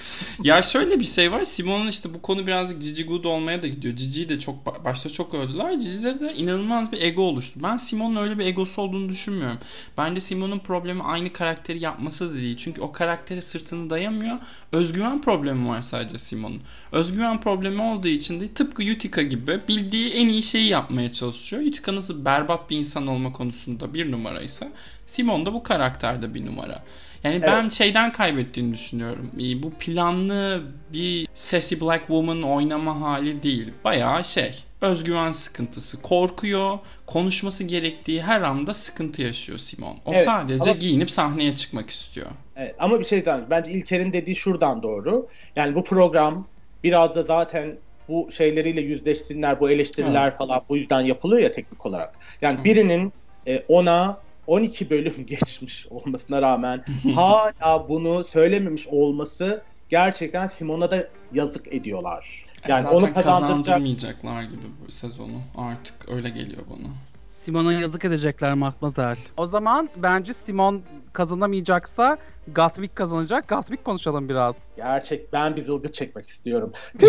[0.43, 1.45] Ya şöyle bir şey var.
[1.45, 3.97] Simon'un işte bu konu birazcık Cici Good olmaya da gidiyor.
[3.97, 5.79] Cici'yi de çok başta çok övdüler.
[5.79, 7.61] Cici'de de inanılmaz bir ego oluştu.
[7.63, 9.59] Ben Simon'un öyle bir egosu olduğunu düşünmüyorum.
[9.99, 12.57] Bence Simon'un problemi aynı karakteri yapması da değil.
[12.57, 14.37] Çünkü o karaktere sırtını dayamıyor.
[14.73, 16.61] Özgüven problemi var sadece Simon'un.
[16.93, 21.63] Özgüven problemi olduğu için de tıpkı Utica gibi bildiği en iyi şeyi yapmaya çalışıyor.
[21.63, 24.69] Utica nasıl berbat bir insan olma konusunda bir numaraysa
[25.07, 26.83] Simon da bu karakterde bir numara.
[27.25, 27.49] Yani evet.
[27.49, 29.31] ben şeyden kaybettiğini düşünüyorum.
[29.63, 33.73] Bu planlı bir Sassy Black Woman oynama hali değil.
[33.85, 36.03] Bayağı şey özgüven sıkıntısı.
[36.03, 36.79] Korkuyor.
[37.07, 39.97] Konuşması gerektiği her anda sıkıntı yaşıyor Simon.
[40.05, 40.79] O evet, sadece ama...
[40.79, 42.27] giyinip sahneye çıkmak istiyor.
[42.57, 43.51] Evet, ama bir şey daha.
[43.51, 45.29] Bence İlker'in dediği şuradan doğru.
[45.57, 46.47] Yani bu program
[46.85, 47.77] biraz da zaten
[48.09, 50.39] bu şeyleriyle yüzleşsinler, bu eleştiriler evet.
[50.39, 52.15] falan bu yüzden yapılıyor ya teknik olarak.
[52.41, 52.65] Yani evet.
[52.65, 53.13] birinin
[53.49, 56.85] e, ona 12 bölüm geçmiş olmasına rağmen
[57.15, 62.45] hala bunu söylememiş olması gerçekten Simon'a da yazık ediyorlar.
[62.69, 65.41] Yani Zaten onu kazandırmayacaklar gibi bu sezonu.
[65.57, 66.89] Artık öyle geliyor bana.
[67.31, 69.17] Simon'a yazık edecekler Matmazel.
[69.37, 70.83] O zaman bence Simon
[71.13, 72.19] kazanamayacaksa
[72.55, 73.49] Gatwick kazanacak.
[73.49, 74.55] Gatwick konuşalım biraz.
[74.77, 76.73] Gerçek ben bir zılgıt çekmek istiyorum.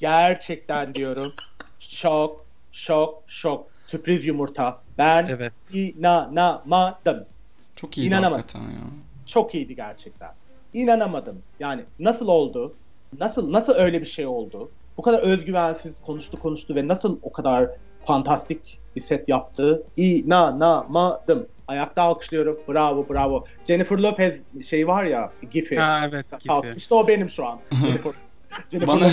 [0.00, 1.32] Gerçekten diyorum.
[1.88, 3.66] Şok, şok, şok.
[3.86, 4.80] Sürpriz yumurta.
[4.98, 5.52] Ben evet.
[5.72, 7.24] inanamadım.
[7.76, 8.40] Çok iyiydi İnanamadım.
[8.40, 8.80] hakikaten ya.
[9.26, 10.30] Çok iyiydi gerçekten.
[10.72, 11.42] İnanamadım.
[11.60, 12.74] Yani nasıl oldu?
[13.20, 14.70] Nasıl nasıl öyle bir şey oldu?
[14.96, 17.70] Bu kadar özgüvensiz konuştu konuştu ve nasıl o kadar
[18.04, 19.82] fantastik bir set yaptı?
[19.96, 21.46] İnanamadım.
[21.68, 22.58] Ayakta alkışlıyorum.
[22.68, 23.44] Bravo bravo.
[23.64, 25.78] Jennifer Lopez şey var ya Gifi.
[25.78, 26.26] Ha evet.
[26.40, 26.74] Gifi.
[26.76, 27.58] İşte o benim şu an.
[28.70, 29.08] Jennifer Bana...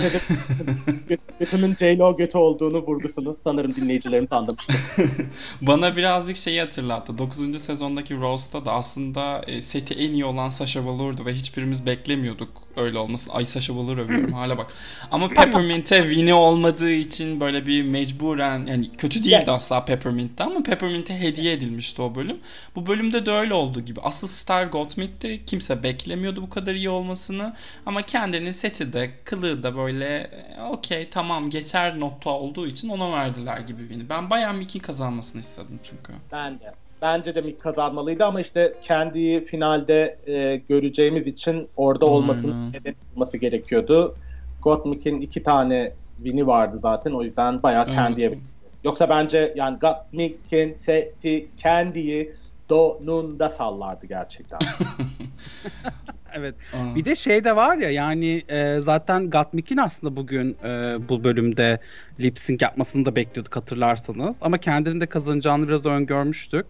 [1.40, 4.76] götümün J-Lo götü olduğunu vurgusunu sanırım dinleyicilerim anlamıştır.
[5.62, 7.18] Bana birazcık şeyi hatırlattı.
[7.18, 7.62] 9.
[7.62, 12.98] sezondaki Rose'da da aslında e, seti en iyi olan Sasha Velour'du ve hiçbirimiz beklemiyorduk öyle
[12.98, 13.32] olmasın.
[13.34, 14.74] Ay Sasha Velour övüyorum hala bak.
[15.12, 19.50] Ama Peppermint'e Winnie olmadığı için böyle bir mecburen yani kötü değildi yeah.
[19.50, 22.38] asla Peppermint'te ama Peppermint'e hediye edilmişti o bölüm.
[22.76, 24.02] Bu bölümde de öyle oldu gibi.
[24.02, 25.46] Asıl Star Gottmik'ti.
[25.46, 27.56] Kimse beklemiyordu bu kadar iyi olmasını.
[27.86, 33.12] Ama kendinin seti de kılığı da böyle e, okey tamam geçer notta olduğu için ona
[33.12, 34.10] verdiler gibi Winnie.
[34.10, 36.14] Ben bayağı Mickey kazanmasını istedim çünkü.
[36.32, 36.74] Ben de.
[37.02, 43.38] Bence de Mick kazanmalıydı ama işte kendi finalde e, göreceğimiz için orada olmasının neden olması
[43.38, 44.16] gerekiyordu.
[44.62, 47.96] Gottmik'in iki tane win'i vardı zaten o yüzden bayağı evet.
[47.96, 48.40] kendiye
[48.84, 52.34] Yoksa bence yani Gottmik'in seti kendiyi
[52.70, 54.60] donunda sallardı gerçekten.
[56.34, 56.56] evet.
[56.74, 56.96] Aa.
[56.96, 61.80] Bir de şey de var ya yani e, zaten Gatmik'in aslında bugün e, bu bölümde
[62.20, 64.38] lip sync yapmasını da bekliyorduk hatırlarsanız.
[64.42, 66.66] Ama kendini de kazanacağını biraz öngörmüştük.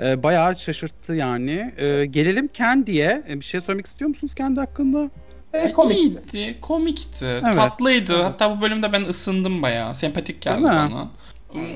[0.00, 1.74] E, bayağı şaşırttı yani.
[1.78, 3.22] E, gelelim Candy'ye.
[3.28, 5.10] E, bir şey söylemek istiyor musunuz kendi hakkında?
[5.52, 6.60] E, komikti.
[6.60, 7.26] Komikti.
[7.26, 7.52] Evet.
[7.52, 8.14] Tatlıydı.
[8.14, 8.24] Evet.
[8.24, 9.94] Hatta bu bölümde ben ısındım bayağı.
[9.94, 11.08] Sempatik geldi bana.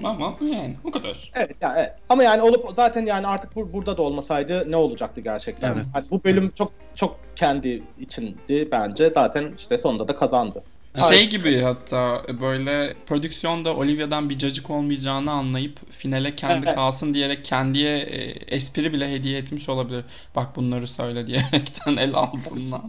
[0.05, 1.31] Ama yani o kadar.
[1.35, 1.93] Evet yani evet.
[2.09, 5.72] Ama yani olup zaten yani artık bu, burada da olmasaydı ne olacaktı gerçekten?
[5.74, 5.87] Evet.
[5.95, 9.11] Yani bu bölüm çok çok kendi içindi bence.
[9.14, 10.62] Zaten işte sonunda da kazandı.
[11.09, 16.74] Şey gibi hatta böyle prodüksiyonda Olivia'dan bir cacık olmayacağını anlayıp finale kendi Evet.
[16.74, 18.20] kalsın diyerek kendiye e,
[18.57, 20.05] espri bile hediye etmiş olabilir.
[20.37, 22.83] Bak bunları söyle diyerekten el altından.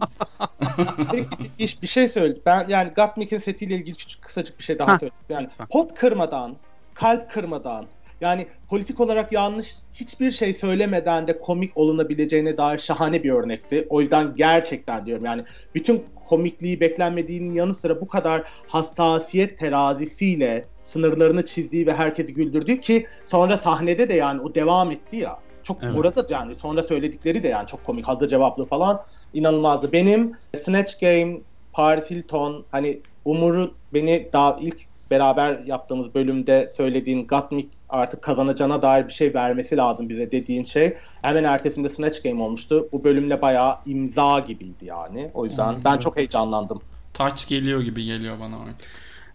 [1.58, 2.36] Bir, bir şey söyle.
[2.46, 5.22] Ben yani Gottmik'in setiyle ilgili küçük kısacık bir şey daha söyleyeyim.
[5.28, 6.56] Yani pot kırmadan,
[7.00, 7.86] kalp kırmadan,
[8.20, 13.86] yani politik olarak yanlış hiçbir şey söylemeden de komik olunabileceğine dair şahane bir örnekti.
[13.90, 15.42] O yüzden gerçekten diyorum yani
[15.74, 23.06] bütün komikliği beklenmediğinin yanı sıra bu kadar hassasiyet terazisiyle sınırlarını çizdiği ve herkesi güldürdüğü ki
[23.24, 25.38] sonra sahnede de yani o devam etti ya.
[25.62, 25.94] Çok Evet.
[25.98, 29.02] orada yani sonra söyledikleri de yani çok komik hazır cevaplı falan
[29.34, 29.92] inanılmazdı.
[29.92, 31.40] Benim Snatch Game,
[31.72, 39.06] Paris Hilton hani Umur'u beni daha ilk beraber yaptığımız bölümde söylediğin Gottmik artık kazanacağına dair
[39.08, 40.94] bir şey vermesi lazım bize dediğin şey.
[41.22, 42.88] Hemen ertesinde Snatch Game olmuştu.
[42.92, 45.30] Bu bölümle bayağı imza gibiydi yani.
[45.34, 45.84] O yüzden Hmm.
[45.84, 46.80] ben çok heyecanlandım.
[47.12, 48.88] Taç geliyor gibi geliyor bana artık.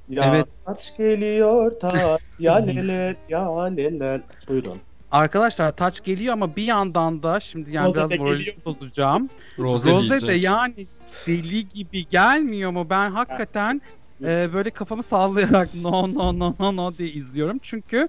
[0.09, 0.45] Ya Evet.
[0.65, 4.21] taç geliyor taç ya lelet ya lelet.
[4.49, 4.77] Buyurun.
[5.11, 8.55] Arkadaşlar taç geliyor ama bir yandan da şimdi yani Rose biraz geliyor.
[8.65, 9.29] bozacağım.
[9.59, 10.87] Rose, Rose de yani
[11.27, 12.87] deli gibi gelmiyor mu?
[12.89, 13.81] Ben hakikaten
[14.21, 17.59] e, böyle kafamı sallayarak no no no no no diye izliyorum.
[17.61, 18.07] Çünkü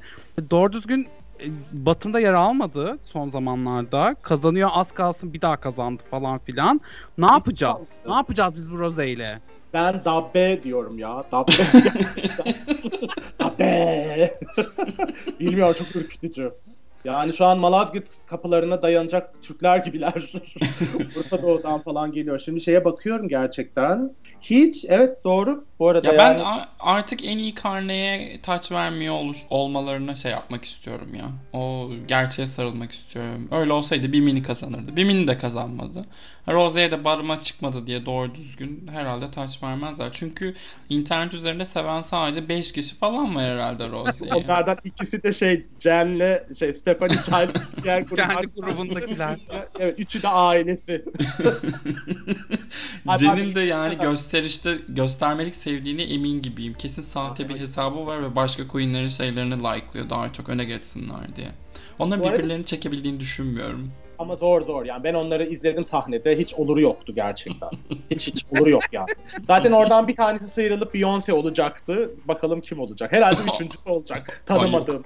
[0.51, 1.09] doğru düzgün
[1.41, 4.17] e, Batım'da yer almadı son zamanlarda.
[4.23, 6.81] Kazanıyor az kalsın bir daha kazandı falan filan.
[7.19, 7.89] Ne yapacağız?
[8.07, 9.41] Ne yapacağız biz bu Rose ile?
[9.73, 11.25] Ben Dabbe diyorum ya.
[11.33, 11.53] Dabbe.
[13.41, 14.39] Dabbe.
[15.41, 16.53] Bilmiyorum çok ürkütücü.
[17.05, 20.13] Yani şu an Malazgirt kapılarına dayanacak Türkler gibiler.
[21.19, 22.39] Urfa Doğu'dan falan geliyor.
[22.39, 24.17] Şimdi şeye bakıyorum gerçekten.
[24.41, 25.65] Hiç evet doğru.
[25.79, 30.31] Bu arada Ya ben yani a- artık en iyi karneye taç vermiyor oluş- olmalarına şey
[30.33, 31.25] yapmak istiyorum ya.
[31.61, 33.49] O gerçeğe sarılmak istiyorum.
[33.51, 34.97] Öyle olsaydı bir mini kazanırdı.
[34.97, 36.05] Bir mini de kazanmadı.
[36.49, 40.09] Rose'ye de barıma çıkmadı diye doğru düzgün herhalde taç vermezler.
[40.13, 40.55] Çünkü
[40.89, 44.33] internet üzerinde seven sadece 5 kişi falan var herhalde Rose'yi.
[44.35, 49.39] onlardan ikisi de şey Cen'le şey Stephanie Child diğer gruplar- Kendi grubundakiler.
[49.79, 51.05] evet üçü de ailesi.
[53.05, 53.55] Pardon.
[53.55, 56.75] de yani gösterişte göstermelik sevdiğine emin gibiyim.
[56.75, 61.49] Kesin sahte bir hesabı var ve başka queenlerin şeylerini like'lıyor daha çok öne geçsinler diye.
[61.99, 63.91] Onların Bu arada- birbirlerini çekebildiğini düşünmüyorum.
[64.19, 67.69] Ama zor zor yani ben onları izledim sahnede hiç oluru yoktu gerçekten.
[68.11, 69.07] hiç hiç oluru yok yani.
[69.47, 72.11] Zaten oradan bir tanesi sıyrılıp Beyoncé olacaktı.
[72.25, 73.13] Bakalım kim olacak.
[73.13, 74.43] Herhalde üçüncüsü olacak.
[74.47, 75.05] Tanımadığım.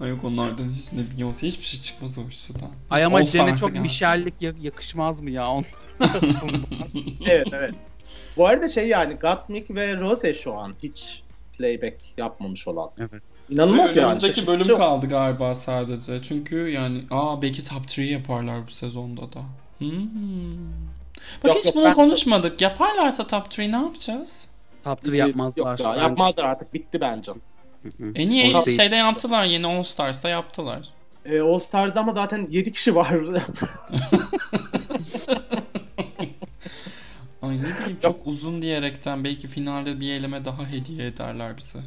[0.00, 2.70] Ay yok onlardan hiç ne Beyoncé hiçbir şey çıkmaz o üçlüden.
[2.90, 3.74] Ay ama Cem'e çok
[4.40, 5.48] ya- yakışmaz mı ya?
[5.48, 5.64] On-
[7.26, 7.74] evet evet.
[8.36, 11.22] Bu arada şey yani Gottmik ve Rose şu an hiç
[11.58, 12.90] playback yapmamış olan.
[12.98, 13.22] Evet.
[13.50, 14.06] İnanılmaz yani.
[14.06, 14.78] Önümüzdeki bölüm şaşırtıcı.
[14.78, 16.22] kaldı galiba sadece.
[16.22, 19.40] Çünkü yani aa belki top 3 yaparlar bu sezonda da.
[19.78, 19.90] Hmm.
[21.44, 22.60] Bak Yok, hiç yok, bunu ben- konuşmadık.
[22.60, 24.48] Yaparlarsa top 3 ne yapacağız?
[24.84, 25.78] Top 3 yapmazlar.
[25.78, 27.32] Yok ya, yapmazlar artık bitti bence.
[27.82, 28.12] Hı hı.
[28.14, 28.76] En iyi Orada değil.
[28.76, 30.88] şeyde yaptılar yeni All Stars'ta yaptılar.
[31.24, 33.10] Ee, All Stars'da ama zaten 7 kişi var.
[37.42, 41.78] Ay ne bileyim çok uzun diyerekten belki finalde bir eleme daha hediye ederler bize.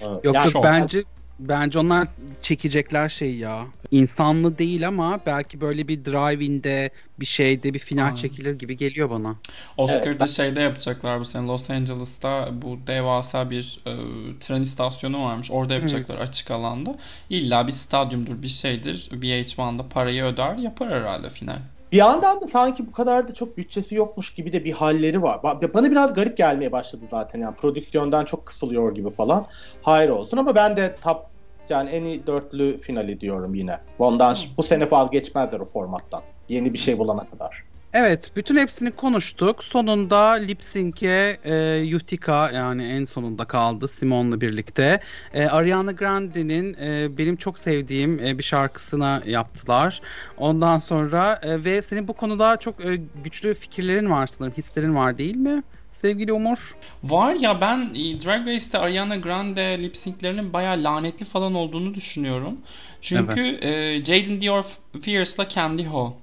[0.00, 1.04] Yok Yani yok bence
[1.38, 2.08] bence onlar
[2.42, 3.66] çekecekler şey ya.
[3.90, 6.90] İnsanlı değil ama belki böyle bir drive-in'de
[7.20, 8.14] bir şeyde bir final Aynen.
[8.14, 9.36] çekilir gibi geliyor bana.
[9.76, 13.92] Oscar'da Evet, ben- şeyde yapacaklar bu sene Los Angeles'ta bu devasa bir e,
[14.40, 15.50] tren istasyonu varmış.
[15.50, 16.98] Orada yapacaklar açık alanda.
[17.30, 19.08] İlla bir stadyumdur bir şeydir.
[19.12, 21.58] VH1'da parayı öder yapar herhalde final.
[21.92, 25.36] Bir yandan da sanki bu kadar da çok bütçesi yokmuş gibi de bir halleri var.
[25.36, 29.46] Ba- Bana biraz garip gelmeye başladı zaten yani prodüksiyondan çok kısılıyor gibi falan.
[29.82, 31.26] Hayır olsun ama ben de top
[31.68, 33.78] yani en iyi dörtlü finali diyorum yine.
[33.98, 36.22] Ondan bu sene vazgeçmezler o formattan.
[36.48, 37.67] Yeni bir şey bulana kadar.
[38.00, 39.64] Evet, bütün hepsini konuştuk.
[39.64, 45.00] Sonunda lip sync'e e, Yutika yani en sonunda kaldı Simon'la birlikte.
[45.34, 50.00] E, Ariana Grande'nin e, benim çok sevdiğim e, bir şarkısına yaptılar.
[50.36, 55.18] Ondan sonra e, ve senin bu konuda çok e, güçlü fikirlerin var sanırım, hislerin var
[55.18, 55.62] değil mi?
[55.92, 56.76] Sevgili Umur.
[57.04, 62.58] Var ya ben e, Drag Race'te Ariana Grande lip sync'lerinin bayağı lanetli falan olduğunu düşünüyorum.
[63.00, 64.64] Çünkü e, Jaden Dior
[65.00, 66.16] Fierce'la Candy Ho.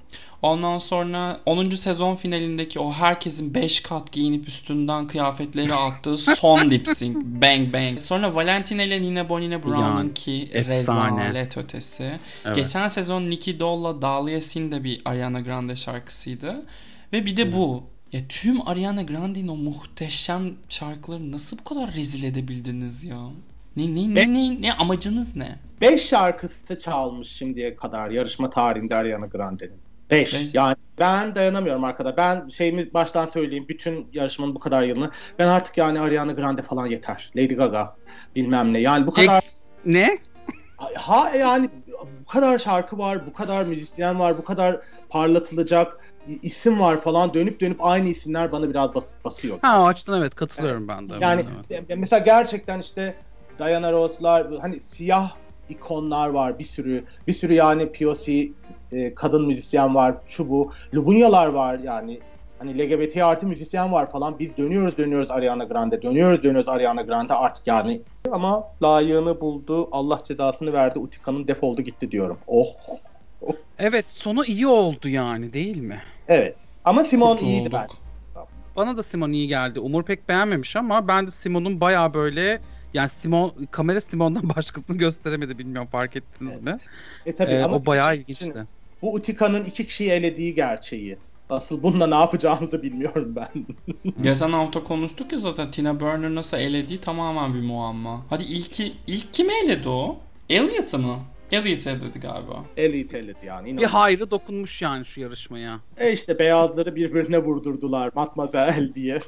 [0.45, 1.65] Ondan sonra 10.
[1.69, 7.17] sezon finalindeki o herkesin 5 kat giyinip üstünden kıyafetleri attığı son lip sync.
[7.17, 7.99] Bang bang.
[7.99, 10.79] Sonra Valentina ile Nina Bonina Brown'un Yani, ki efsane.
[10.79, 12.19] rezalet ötesi.
[12.45, 12.55] Evet.
[12.55, 16.65] Geçen sezon Nicky Doll'la Dahlia Sin de bir Ariana Grande şarkısıydı.
[17.13, 17.83] Ve bir de bu.
[18.11, 23.19] Ya tüm Ariana Grande'nin o muhteşem şarkıları nasıl bu kadar rezil edebildiniz ya?
[23.77, 25.55] Ne ne ne ne, ne amacınız ne?
[25.81, 29.84] 5 şarkısı çalmış şimdiye kadar yarışma tarihinde Ariana Grande'nin.
[30.11, 30.33] 5.
[30.33, 30.53] Beş.
[30.53, 32.17] Yani ben dayanamıyorum arkada.
[32.17, 33.65] Ben şeyimi baştan söyleyeyim.
[33.69, 35.09] Bütün yarışmanın bu kadar yılını.
[35.39, 37.31] Ben artık yani Ariana Grande falan yeter.
[37.35, 37.95] Lady Gaga
[38.35, 38.79] bilmem ne.
[38.79, 39.53] Yani bu kadar Ex-
[39.85, 40.17] ne?
[40.95, 41.69] ha yani
[42.21, 45.99] bu kadar şarkı var, bu kadar müzisyen var, bu kadar parlatılacak
[46.41, 49.59] isim var falan dönüp dönüp aynı isimler bana biraz bas- basıyor.
[49.61, 51.13] Ha o açıdan evet katılıyorum ben de.
[51.21, 51.85] Yani Evet.
[51.97, 53.15] mesela gerçekten işte
[53.59, 55.31] Diana Ross'lar hani siyah
[55.69, 58.51] ikonlar var bir sürü bir sürü yani POC
[58.95, 62.19] e, kadın müzisyen var şu bu Lubunyalar var yani
[62.59, 67.33] hani LGBT artı müzisyen var falan biz dönüyoruz dönüyoruz Ariana Grande dönüyoruz dönüyoruz Ariana Grande
[67.33, 72.67] artık yani ama layığını buldu Allah cezasını verdi Utika'nın defoldu gitti diyorum oh
[73.79, 76.01] Evet sonu iyi oldu yani değil mi?
[76.27, 77.51] evet ama Simon Kurtulduk.
[77.51, 77.87] iyiydi ben
[78.75, 79.79] Bana da Simon iyi geldi.
[79.79, 82.61] Umur pek beğenmemiş ama ben de Simon'un baya böyle
[82.93, 86.77] yani Simon kamera Simon'dan başkasını gösteremedi bilmiyorum fark ettiniz mi?
[87.25, 88.53] e tabii Ee, ama o bayağı ilginçti.
[89.05, 91.17] Bu Utika'nın iki kişiyi elediği gerçeği
[91.49, 93.65] Asıl bununla ne yapacağımızı bilmiyorum ben.
[94.21, 98.25] Geçen hafta konuştuk ya zaten Tina Burner nasıl elediği tamamen bir muamma.
[98.29, 100.17] Hadi ilki ilk kimi eledi o?
[100.49, 101.15] Elliot'ı mı?
[101.51, 102.65] Elliot eledi galiba.
[102.77, 103.65] Elite eledi yani.
[103.65, 103.91] Bir inanılmaz.
[103.93, 105.79] hayrı dokunmuş yani şu yarışmaya.
[105.97, 108.11] E işte beyazları birbirine vurdurdular.
[108.15, 109.19] Matmazel diye.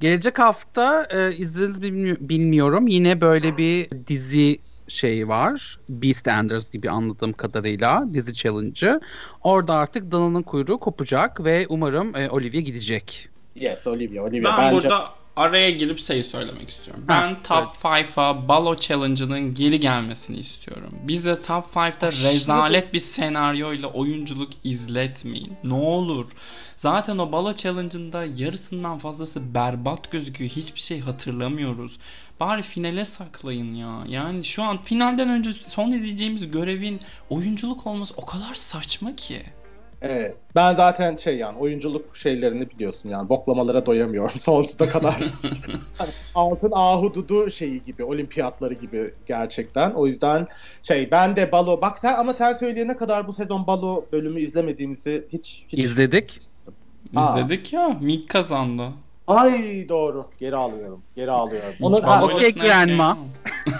[0.00, 2.86] Gelecek hafta e, izlediniz mi bilmi- bilmiyorum.
[2.86, 4.58] Yine böyle bir dizi
[4.90, 5.78] şey var.
[5.88, 9.00] Beastenders gibi anladığım kadarıyla dizi challenge'ı.
[9.42, 13.28] Orada artık Dana'nın kuyruğu kopacak ve umarım e, Olivia gidecek.
[13.54, 14.22] Yes Olivia.
[14.22, 17.04] Olivia Ben bence burada araya girip şey söylemek istiyorum.
[17.06, 20.90] Ha, Ben Top 5'a Balo Challenge'ının geri gelmesini istiyorum.
[21.02, 25.52] Bize Top 5'te rezalet bir senaryoyla oyunculuk izletmeyin.
[25.64, 26.30] Ne olur.
[26.76, 30.50] Zaten o Balo Challenge'ında yarısından fazlası berbat gözüküyor.
[30.50, 31.98] Hiçbir şey hatırlamıyoruz.
[32.40, 34.02] Bari finale saklayın ya.
[34.08, 39.42] Yani şu an finalden önce son izleyeceğimiz görevin oyunculuk olması o kadar saçma ki.
[40.02, 40.36] Evet.
[40.54, 45.16] Ben zaten şey yani oyunculuk şeylerini biliyorsun yani boklamalara doyamıyorum sonsuza kadar.
[45.98, 49.90] Hani Altın ahududu şeyi gibi, olimpiyatları gibi gerçekten.
[49.90, 50.46] O yüzden
[50.82, 55.28] şey ben de balo bak sen ama sen söyleyene kadar bu sezon balo bölümü izlemediğimizi
[55.32, 55.84] hiç, hiç...
[55.84, 56.40] İzledik.
[57.16, 57.20] Aa.
[57.20, 57.96] İzledik ya.
[58.00, 58.82] Mick kazandı.
[59.36, 60.26] Ay doğru.
[60.40, 61.02] Geri alıyorum.
[61.16, 61.74] Geri alıyorum.
[61.80, 63.18] Bana ha, okey, öylesine grandma.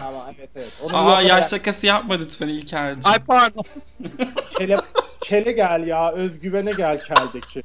[0.09, 0.73] ama evet evet.
[0.93, 3.13] Aa yaş şakası yapma lütfen İlker'cim.
[3.13, 3.65] Ay pardon.
[4.59, 4.77] Kele,
[5.21, 6.13] kele gel ya.
[6.13, 7.63] Özgüvene gel keldeki.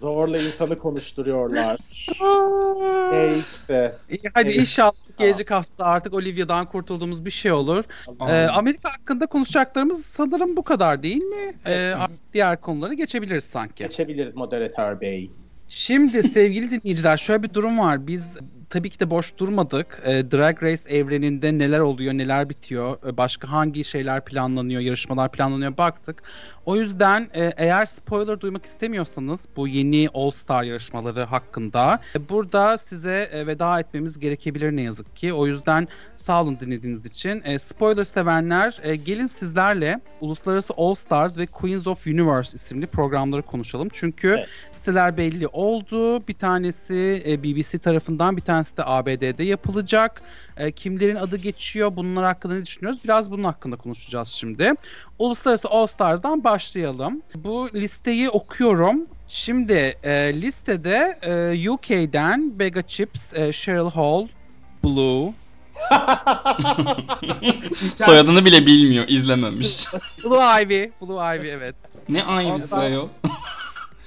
[0.00, 1.76] Zorla insanı konuşturuyorlar.
[3.12, 3.92] Neyse.
[4.10, 4.56] İyi, hadi Evet.
[4.56, 7.84] inşallah gelecek hafta artık Olivia'dan kurtulduğumuz bir şey olur.
[8.28, 11.54] Ee, Amerika hakkında konuşacaklarımız sanırım bu kadar değil mi?
[11.66, 13.82] Ee, artık diğer konuları geçebiliriz sanki.
[13.82, 15.30] Geçebiliriz moderatör bey.
[15.68, 18.06] Şimdi sevgili dinleyiciler şöyle bir durum var.
[18.06, 18.26] Biz
[18.70, 20.02] tabii ki de boş durmadık.
[20.04, 25.76] Ee, Drag Race evreninde neler oluyor, neler bitiyor, e, başka hangi şeyler planlanıyor, yarışmalar planlanıyor
[25.76, 26.22] baktık.
[26.66, 32.78] O yüzden e, eğer spoiler duymak istemiyorsanız bu yeni All Star yarışmaları hakkında e, burada
[32.78, 35.32] size e, veda etmemiz gerekebilir ne yazık ki.
[35.32, 37.42] O yüzden sağ olun dinlediğiniz için.
[37.44, 43.42] E, spoiler sevenler e, gelin sizlerle Uluslararası All Stars ve Queens of Universe isimli programları
[43.42, 43.88] konuşalım.
[43.92, 44.48] Çünkü Evet.
[44.70, 46.26] siteler belli oldu.
[46.28, 50.22] Bir tanesi e, BBC tarafından, bir tanesi de ABD'de yapılacak.
[50.56, 53.00] E, kimlerin adı geçiyor, bunlar hakkında ne düşünüyoruz?
[53.04, 54.72] Biraz bunun hakkında konuşacağız şimdi.
[55.18, 57.22] Uluslararası All Stars'dan başlayalım.
[57.34, 59.06] Bu listeyi okuyorum.
[59.28, 64.28] Şimdi e, listede e, UK'den Bega Chips, e, Cheryl Hall,
[64.84, 65.32] Blue,
[67.96, 69.86] Soyadını bile bilmiyor, izlememiş.
[70.24, 71.74] Blue Ivy, Blue Ivy evet.
[72.08, 73.08] ne Ivy'si ayol?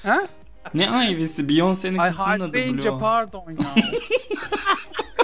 [0.03, 0.27] Ha?
[0.73, 1.49] Ne Ivy'si?
[1.49, 2.99] Beyoncé'nin Ay kızının adı Blue.
[2.99, 3.57] pardon ya.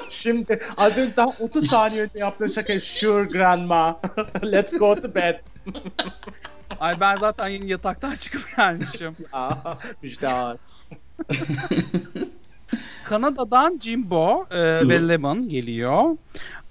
[0.09, 3.99] Şimdi az önce daha 30 saniye önce yaptığın şaka sure grandma.
[4.43, 5.39] Let's go to bed.
[6.79, 9.13] Ay ben zaten yeni yataktan çıkıp gelmişim.
[9.33, 9.49] Aa,
[10.01, 10.57] müjde
[13.05, 14.57] Kanada'dan Jimbo e,
[14.89, 16.17] ve Lemon geliyor.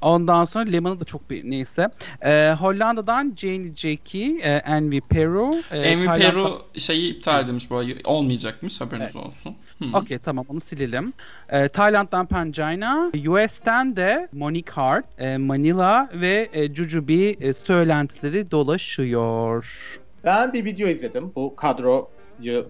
[0.01, 1.89] Ondan sonra Lemon'ı da çok bir neyse.
[2.25, 5.55] E, Hollanda'dan Jane Jackie, e, Envy Peru.
[5.73, 7.97] E, Tayland'dan- Peru şeyi iptal edilmiş bu ay.
[8.05, 9.57] Olmayacakmış haberiniz olsun.
[9.79, 9.85] Hı.
[9.99, 11.13] Okey tamam onu silelim.
[11.49, 19.99] E, Tayland'dan Pangina, US'ten de Monique Hart, e, Manila ve e, Jujubee e, söylentileri dolaşıyor.
[20.25, 21.33] Ben bir video izledim.
[21.37, 22.11] Bu kadro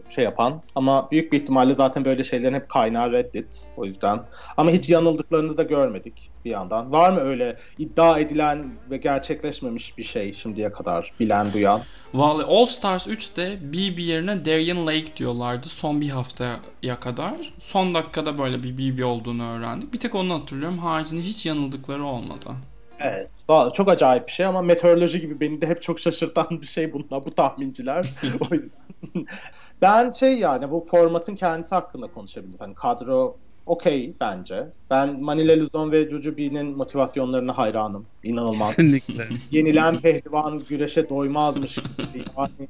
[0.09, 4.21] şey yapan ama büyük bir ihtimalle zaten böyle şeylerin hep kaynağı Reddit o yüzden.
[4.57, 6.93] Ama hiç yanıldıklarını da görmedik bir yandan.
[6.93, 11.81] Var mı öyle iddia edilen ve gerçekleşmemiş bir şey şimdiye kadar bilen duyan?
[12.15, 17.55] Vallahi All Stars 3'te BB yerine Darian Lake diyorlardı son bir haftaya kadar.
[17.59, 19.93] Son dakikada böyle bir BB olduğunu öğrendik.
[19.93, 20.79] Bir tek onu hatırlıyorum.
[20.79, 22.51] Haricinde hiç yanıldıkları olmadı.
[23.01, 23.31] Evet.
[23.75, 27.27] Çok acayip bir şey ama meteoroloji gibi beni de hep çok şaşırtan bir şey bunlar,
[27.27, 28.09] bu tahminciler.
[29.85, 32.61] ben şey yani bu formatın kendisi hakkında konuşabiliriz.
[32.61, 34.67] Hani kadro okey bence.
[34.91, 38.07] Ben Manila Luzon ve Jujubee'nin motivasyonlarına hayranım.
[38.23, 38.77] İnanılmaz.
[39.51, 41.79] Yenilen pehlivan güreşe doymazmış.
[42.37, 42.69] yani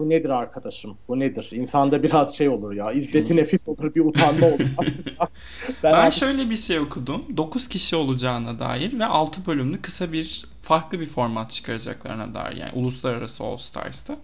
[0.00, 0.96] bu nedir arkadaşım?
[1.08, 1.48] Bu nedir?
[1.52, 2.92] İnsanda biraz şey olur ya.
[2.92, 4.76] İzzeti nefis olur, bir utanma olur.
[5.20, 5.28] ben,
[5.82, 6.20] ben artık...
[6.20, 7.24] şöyle bir şey okudum.
[7.36, 12.72] 9 kişi olacağına dair ve 6 bölümlü kısa bir farklı bir format çıkaracaklarına dair yani
[12.74, 14.16] uluslararası All Stars'ta.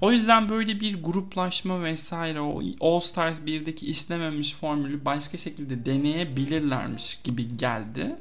[0.00, 7.18] O yüzden böyle bir gruplaşma vesaire o All Stars 1'deki işlememiş formülü başka şekilde deneyebilirlermiş
[7.24, 8.16] gibi geldi.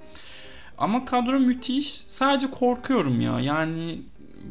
[0.78, 1.94] Ama kadro müthiş.
[1.94, 3.40] Sadece korkuyorum ya.
[3.40, 4.00] Yani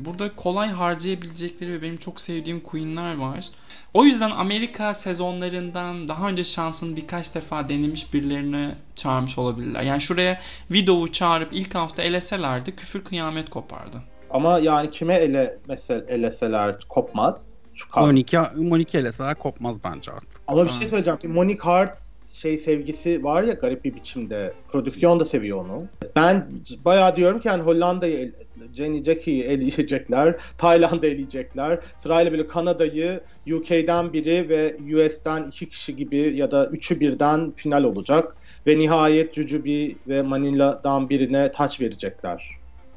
[0.05, 3.47] burada kolay harcayabilecekleri ve benim çok sevdiğim Queen'ler var.
[3.95, 9.83] O yüzden Amerika sezonlarından daha önce şansını birkaç defa denemiş birilerini çağırmış olabilirler.
[9.83, 10.41] Yani şuraya
[10.71, 14.03] Vidov'u çağırıp ilk hafta eleselerdi küfür kıyamet kopardı.
[14.31, 17.47] Ama yani kime ele mesela eleseler kopmaz.
[17.75, 20.41] Şu Monika, Monika eleseler kopmaz bence artık.
[20.47, 21.19] Ama bir şey söyleyeceğim.
[21.25, 21.99] Monique Hart
[22.37, 24.53] şey sevgisi var ya garip bir biçimde.
[24.69, 25.85] Prodüksiyon da seviyor onu.
[26.17, 26.47] Ben
[26.85, 28.33] bayağı diyorum ki yani Hollanda'yı
[28.75, 30.37] Jenny Jackie'yi eleyecekler.
[30.59, 31.79] Tayland'ı eleyecekler.
[31.99, 33.21] Sırayla böyle Kanada'yı
[33.53, 38.37] UK'den biri ve US'ten iki kişi gibi ya da üçü birden final olacak.
[38.67, 42.51] Ve nihayet Jujubee ve Manila'dan birine taç verecekler.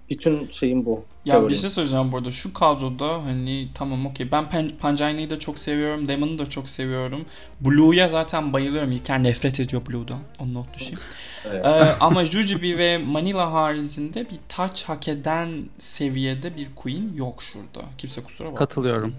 [0.10, 1.04] Bütün şeyim bu.
[1.26, 1.50] Ya teorim.
[1.50, 2.32] bir şey söyleyeceğim burada.
[2.32, 4.32] Şu kadroda hani tamam okey.
[4.32, 6.08] Ben Pan Panjai'yi da çok seviyorum.
[6.08, 7.26] Demon'u da çok seviyorum.
[7.62, 8.92] Blue'ya zaten bayılıyorum.
[8.92, 10.20] İlker nefret ediyor Blue'dan.
[10.40, 11.00] Onu not düşeyim.
[11.52, 11.66] Evet.
[11.66, 17.88] Ee, ama Jujubee ve Manila haricinde bir touch hak eden seviyede bir Queen yok şurada.
[17.98, 18.66] Kimse kusura bakmasın.
[18.66, 19.16] Katılıyorum.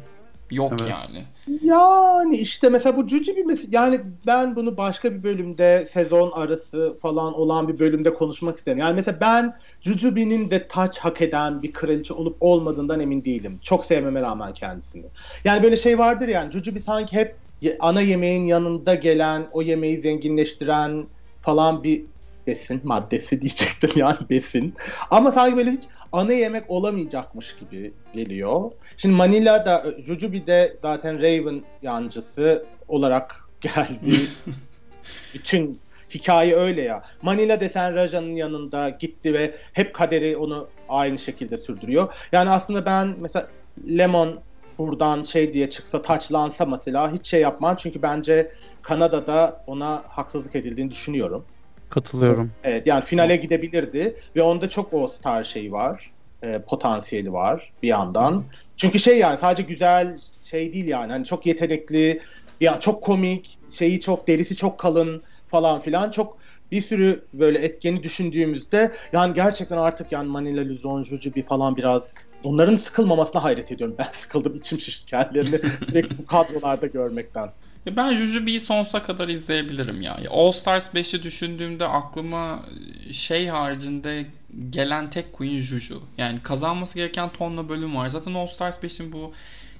[0.51, 0.91] Yok evet.
[0.91, 1.25] yani.
[1.63, 6.97] Yani işte mesela bu Cuci bir mes- yani ben bunu başka bir bölümde sezon arası
[7.03, 8.79] falan olan bir bölümde konuşmak isterim.
[8.79, 13.59] Yani mesela ben Jujubee'nin de taç hak eden bir kraliçe olup olmadığından emin değilim.
[13.63, 15.07] Çok sevmeme rağmen kendisini.
[15.45, 17.37] Yani böyle şey vardır yani Jujubee sanki hep
[17.81, 21.07] ana yemeğin yanında gelen, o yemeği zenginleştiren
[21.41, 22.05] falan bir
[22.47, 24.75] besin maddesi diyecektim yani besin.
[25.11, 28.71] Ama sanki böyle hiç ana yemek olamayacakmış gibi geliyor.
[28.97, 29.85] Şimdi Manila'da
[30.47, 34.17] de zaten Raven yancısı olarak geldi.
[35.35, 35.81] Bütün
[36.15, 37.03] hikaye öyle ya.
[37.23, 42.13] Manila desen Raja'nın yanında gitti ve hep kaderi onu aynı şekilde sürdürüyor.
[42.33, 43.49] Yani aslında ben mesela
[43.89, 44.41] Lemon
[44.79, 47.77] buradan şey diye çıksa taçlansa mesela hiç şey yapmam.
[47.77, 48.53] Çünkü bence
[48.83, 51.45] Kanada'da ona haksızlık edildiğini düşünüyorum.
[51.91, 52.53] Katılıyorum.
[52.65, 56.13] Evet yani finale gidebilirdi ve onda çok o star şeyi var.
[56.43, 58.45] E, potansiyeli var bir yandan.
[58.77, 61.13] Çünkü şey yani sadece güzel şey değil yani.
[61.13, 62.21] Hani çok yetenekli,
[62.61, 66.11] yani çok komik, şeyi çok derisi çok kalın falan filan.
[66.11, 66.39] Çok
[66.73, 71.05] bir sürü böyle etkeni düşündüğümüzde yani gerçekten artık yani Manila Luzon,
[71.37, 72.13] bir falan biraz
[72.45, 73.97] onların sıkılmamasına hayret ediyorum.
[73.99, 77.51] Ben sıkıldım içim şişti kendilerini sürekli bu kadrolarda görmekten.
[77.87, 80.19] Ya ben Jujubee'yi sonsuza kadar izleyebilirim ya.
[80.31, 82.63] All Stars 5'i düşündüğümde aklıma
[83.13, 84.27] şey haricinde
[84.71, 86.03] gelen tek Queen Juju.
[86.19, 88.09] Yani kazanması gereken tonla bölüm var.
[88.09, 89.33] Zaten All Stars 5'in bu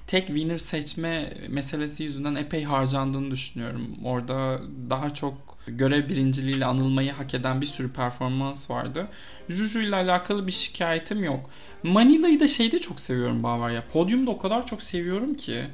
[0.07, 3.87] tek winner seçme meselesi yüzünden epey harcandığını düşünüyorum.
[4.03, 9.07] Orada daha çok görev birinciliğiyle anılmayı hak eden bir sürü performans vardı.
[9.49, 11.49] Juju ile alakalı bir şikayetim yok.
[11.83, 13.83] Manila'yı da şeyde çok seviyorum Bavarya.
[13.87, 15.65] Podyumda o kadar çok seviyorum ki.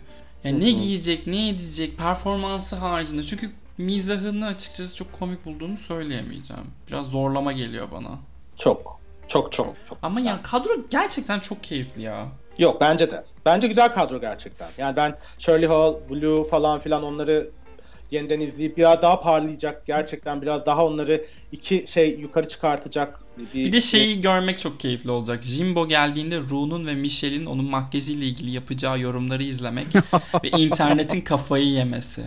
[0.48, 3.24] Yani ne giyecek, ne edecek, performansı haricinde.
[3.24, 6.66] Çünkü mizahını açıkçası çok komik bulduğumu söyleyemeyeceğim.
[6.88, 8.10] Biraz zorlama geliyor bana.
[8.58, 9.00] Çok.
[9.28, 9.76] Çok çok.
[9.90, 9.98] çok.
[10.02, 12.28] Ama yani kadro gerçekten çok keyifli ya.
[12.58, 13.24] Yok bence de.
[13.46, 14.68] Bence güzel kadro gerçekten.
[14.78, 17.50] Yani ben Shirley Hall, Blue falan filan onları
[18.12, 23.20] yeniden izleyip biraz daha parlayacak gerçekten biraz daha onları iki şey yukarı çıkartacak
[23.54, 24.22] bir, bir de şeyi bir...
[24.22, 25.44] görmek çok keyifli olacak.
[25.44, 29.88] Jimbo geldiğinde Ru'nun ve Michelle'in onun makyaziyle ilgili yapacağı yorumları izlemek
[30.44, 32.24] ve internetin kafayı yemesi.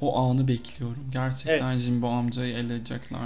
[0.00, 1.10] o anı bekliyorum.
[1.12, 1.80] Gerçekten evet.
[1.80, 3.18] Jimbo amcayı eleyecekler.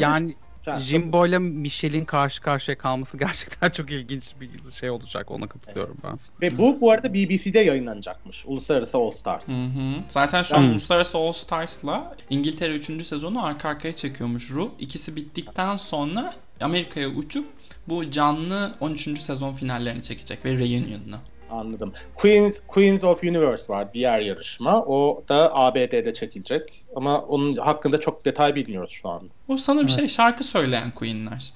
[0.00, 0.34] Yani
[0.78, 5.30] Jimbo ile Michelle'in karşı karşıya kalması gerçekten çok ilginç bir şey olacak.
[5.30, 6.20] Ona katılıyorum evet.
[6.40, 6.48] ben.
[6.48, 8.44] Ve bu bu arada BBC'de yayınlanacakmış.
[8.46, 9.48] Uluslararası All Stars.
[9.48, 9.94] Hı hı.
[10.08, 10.70] Zaten şu an hmm.
[10.70, 13.06] Uluslararası All Stars'la İngiltere 3.
[13.06, 14.70] sezonu arka arkaya çekiyormuş Ru.
[14.78, 17.46] İkisi bittikten sonra Amerika'ya uçup
[17.88, 19.22] bu canlı 13.
[19.22, 21.16] sezon finallerini çekecek ve reunion'ını.
[21.50, 21.92] Anladım.
[22.14, 24.82] Queens Queens of Universe var diğer yarışma.
[24.82, 26.84] O da ABD'de çekilecek.
[26.96, 29.22] Ama onun hakkında çok detay bilmiyoruz şu an.
[29.48, 31.52] O sana bir şey şarkı söyleyen Queen'ler.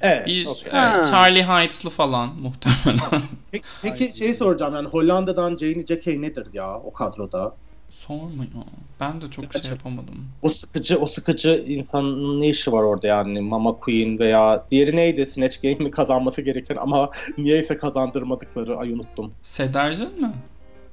[0.00, 0.26] Evet.
[0.26, 0.72] Bir okey.
[0.72, 1.02] e, Ha.
[1.04, 3.22] Charlie Heights'lı falan muhtemelen.
[3.52, 7.54] Peki, peki şey soracağım yani Hollanda'dan Jane Jackie nedir ya o kadroda?
[7.90, 8.64] Sorma ya.
[9.00, 10.28] Ben de çok şey yapamadım.
[10.42, 15.26] O sıkıcı o sıkıcı insanın ne işi var orada yani Mama Queen veya diğeri neydi
[15.26, 19.32] Snatch Game'i kazanması gereken ama niyeyse kazandırmadıkları ay unuttum.
[19.42, 20.30] Sedercin mi?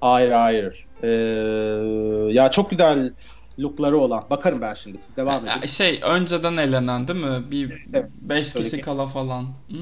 [0.01, 0.85] Hayır hayır.
[1.03, 1.07] Ee,
[2.33, 3.13] ya çok güzel
[3.59, 4.23] lookları olan.
[4.29, 5.67] Bakarım ben şimdi siz devam Ya, edin.
[5.67, 7.51] şey önceden elenen değil mi?
[7.51, 8.11] Bir Evet.
[8.21, 9.43] 5 kişi kala falan.
[9.67, 9.79] Hmm,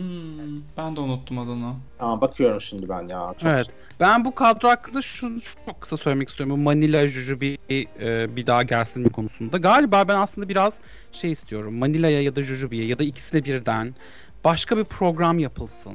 [0.77, 1.73] ben de unuttum adını.
[1.97, 3.33] Tamam bakıyorum şimdi ben ya.
[3.39, 3.67] Çok Evet.
[3.99, 6.57] Ben bu kadro hakkında şunu çok kısa söylemek istiyorum.
[6.57, 9.57] Bu Manila Jujubi e, bir daha gelsin mi konusunda.
[9.57, 10.73] Galiba ben aslında biraz
[11.11, 11.73] şey istiyorum.
[11.77, 13.95] Manila'ya ya da Jujubi'ye ya da ikisine birden
[14.43, 15.93] başka bir program yapılsın.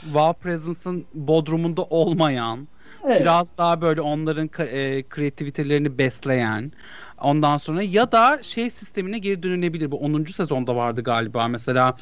[0.00, 2.68] Wow Presence'ın bodrumunda olmayan,
[3.06, 3.20] Evet.
[3.20, 6.72] biraz daha böyle onların e, kreativitelerini besleyen
[7.20, 9.90] ondan sonra ya da şey sistemine geri dönülebilir.
[9.90, 10.32] Bu 10.
[10.32, 11.48] sezonda vardı galiba.
[11.48, 11.96] Mesela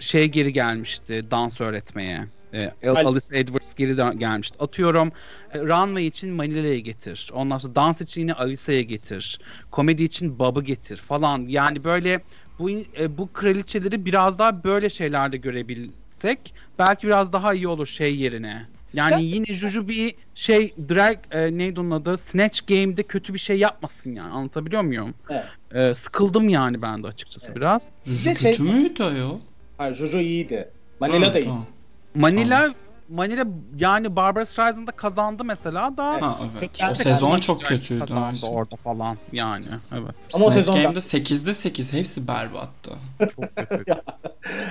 [0.00, 2.28] şey geri gelmişti dans öğretmeye.
[2.52, 4.56] E, Al- Alice Edwards geri gelmişti.
[4.62, 5.12] Atıyorum
[5.50, 7.30] e, runway için Manila'ya getir.
[7.32, 9.38] Ondan sonra dans için yine Alice'ye getir.
[9.70, 11.46] Komedi için Bob'u getir falan.
[11.48, 12.24] Yani böyle
[12.58, 18.16] bu e, bu kraliçeleri biraz daha böyle şeylerde görebilsek belki biraz daha iyi olur şey
[18.16, 18.68] yerine.
[18.96, 22.18] Yani Ya- yine Juju bir şey drag e, neydi onun adı?
[22.18, 24.32] Snatch Game'de kötü bir şey yapmasın yani.
[24.32, 25.14] Anlatabiliyor muyum?
[25.30, 25.44] Evet.
[25.74, 27.56] E, sıkıldım yani ben de açıkçası Evet.
[27.56, 27.88] biraz.
[28.04, 29.38] Juju de şey- kötü müydü ayol?
[29.78, 30.68] Hayır Jojo iyiydi.
[31.00, 31.44] Manila Ha, da iyi.
[31.44, 31.66] tamam.
[32.14, 32.74] Manila
[33.08, 33.44] Manila
[33.78, 36.70] yani Barbara Streisand'da kazandı mesela da Ha evet.
[36.92, 38.00] O sezon çok kötüydü.
[38.00, 39.64] kazandı orada falan yani.
[39.92, 40.14] Evet.
[40.34, 42.90] Ama o Snatch sezonda- Game'de 8'de 8 hepsi berbattı.
[43.20, 43.84] Çok kötü.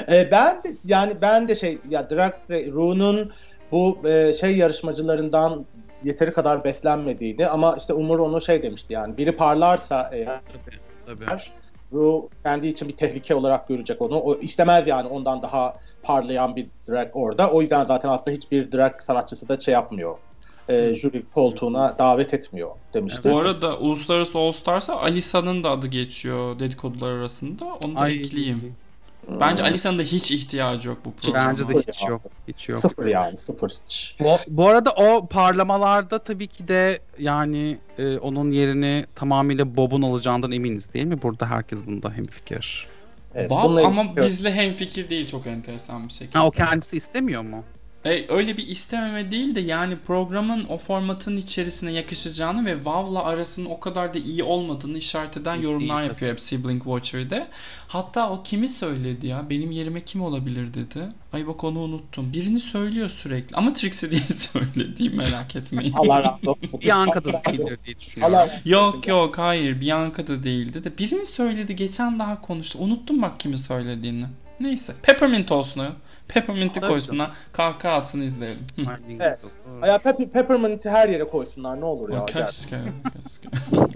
[0.10, 3.32] Ee, ben de yani ben de şey ya Drag ve Ru'nun
[3.72, 5.66] bu e, şey yarışmacılarından
[6.04, 10.40] yeteri kadar beslenmediğini ama işte Umur onu şey demişti yani biri parlarsa eğer
[11.06, 11.26] Tabii.
[11.94, 14.20] Ru kendi için bir tehlike olarak görecek onu.
[14.20, 17.52] O istemez yani ondan daha parlayan bir drag orada.
[17.52, 20.18] O yüzden zaten aslında hiçbir drag sanatçısı da şey yapmıyor.
[20.70, 23.32] E, jüri koltuğuna davet etmiyor demişti.
[23.32, 27.66] Bu arada Uluslararası All Stars'a Alisa'nın da adı geçiyor dedikodular arasında.
[27.66, 28.16] Onu da Ay.
[28.16, 28.76] ekleyeyim.
[29.40, 31.50] Bence Alisa'nın da hiç ihtiyacı yok bu programa.
[31.50, 32.22] Bence de hiç yok.
[32.48, 32.80] Hiç yok.
[32.80, 34.16] Sıfır yani sıfır hiç.
[34.20, 40.52] Bu, bu arada o parlamalarda tabii ki de yani e, onun yerini tamamıyla Bob'un alacağından
[40.52, 41.22] eminiz değil mi?
[41.22, 42.88] Burada herkes bunda hemfikir.
[43.36, 46.40] Evet, Bob ama ilgili- bizle hemfikir değil çok enteresan bir şekilde.
[46.40, 47.64] Ha, o kendisi istemiyor mu?
[48.06, 53.66] E, öyle bir istememe değil de yani programın o formatın içerisine yakışacağını ve WoW'la arasının
[53.66, 57.48] o kadar da iyi olmadığını işaret eden yorumlar yapıyor hep Sibling Watcher'de.
[57.88, 59.50] Hatta o kimi söyledi ya?
[59.50, 61.08] Benim yerime kim olabilir dedi.
[61.34, 62.34] Ay bak onu unuttum.
[62.34, 63.56] Birini söylüyor sürekli.
[63.56, 65.94] Ama Trixie diye söylediği merak etmeyin.
[65.96, 66.82] Allah razı olsun.
[66.82, 68.50] Bianca da değildir diye düşünüyorum.
[68.66, 73.58] Yok yok hayır Bianca da değildi de birini söyledi geçen daha konuştu unuttum bak kimi
[73.58, 74.26] söylediğini
[74.60, 75.86] neyse Peppermint olsun o
[76.28, 78.82] Peppermint'i koysunlar kahkaha atsın izleyelim Hı.
[79.20, 79.40] Evet.
[79.88, 82.26] Ya Pep- Peppermint'i her yere koysunlar ne olur ya.
[82.26, 82.78] Keşke
[83.24, 83.50] keşke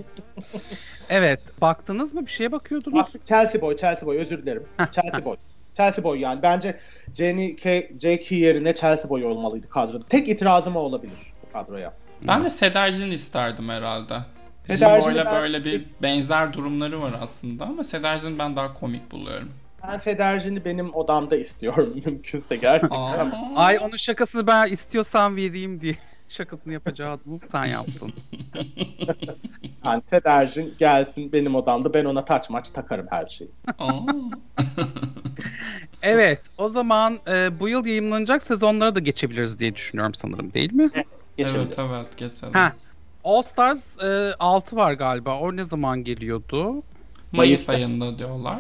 [1.10, 1.40] Evet.
[1.62, 2.26] Baktınız mı?
[2.26, 2.98] Bir şeye bakıyordunuz.
[3.00, 4.64] Bak, Chelsea boy, Chelsea boy özür dilerim.
[4.92, 5.36] Chelsea boy.
[5.78, 6.80] Chelsea boy yani bence
[7.16, 8.36] Jenny K, J.K.
[8.36, 10.06] yerine Chelsea boy olmalıydı kadroda.
[10.06, 11.94] Tek itirazım o olabilir bu kadroya.
[12.28, 14.18] ben de Sedercin isterdim herhalde
[14.68, 19.50] Sedercin'i Jimbo'yla ben- böyle bir benzer durumları var aslında ama Sedercin ben daha komik buluyorum
[19.88, 22.98] Ben Sedercin'i benim odamda istiyorum mümkünse gerçekten.
[22.98, 23.32] Aa.
[23.56, 25.96] Ay onun şakasını ben istiyorsan vereyim diye
[26.30, 27.40] şakasını yapacaktım.
[27.52, 28.14] Sen yaptın.
[29.86, 33.52] Yani Sedercin gelsin benim odamda ben ona taç maç takarım her şeyi.
[36.02, 36.42] Evet.
[36.58, 40.90] O zaman e, bu yıl yayınlanacak sezonlara da geçebiliriz diye düşünüyorum sanırım değil mi?
[41.38, 41.62] Geçelim.
[41.62, 42.74] evet evet geçelim Ha.
[43.24, 45.40] All Stars e, 6 var galiba.
[45.40, 46.72] O ne zaman geliyordu?
[46.74, 46.84] Mayıs
[47.32, 47.74] Mayıs'ta.
[47.74, 48.60] ayında diyorlar.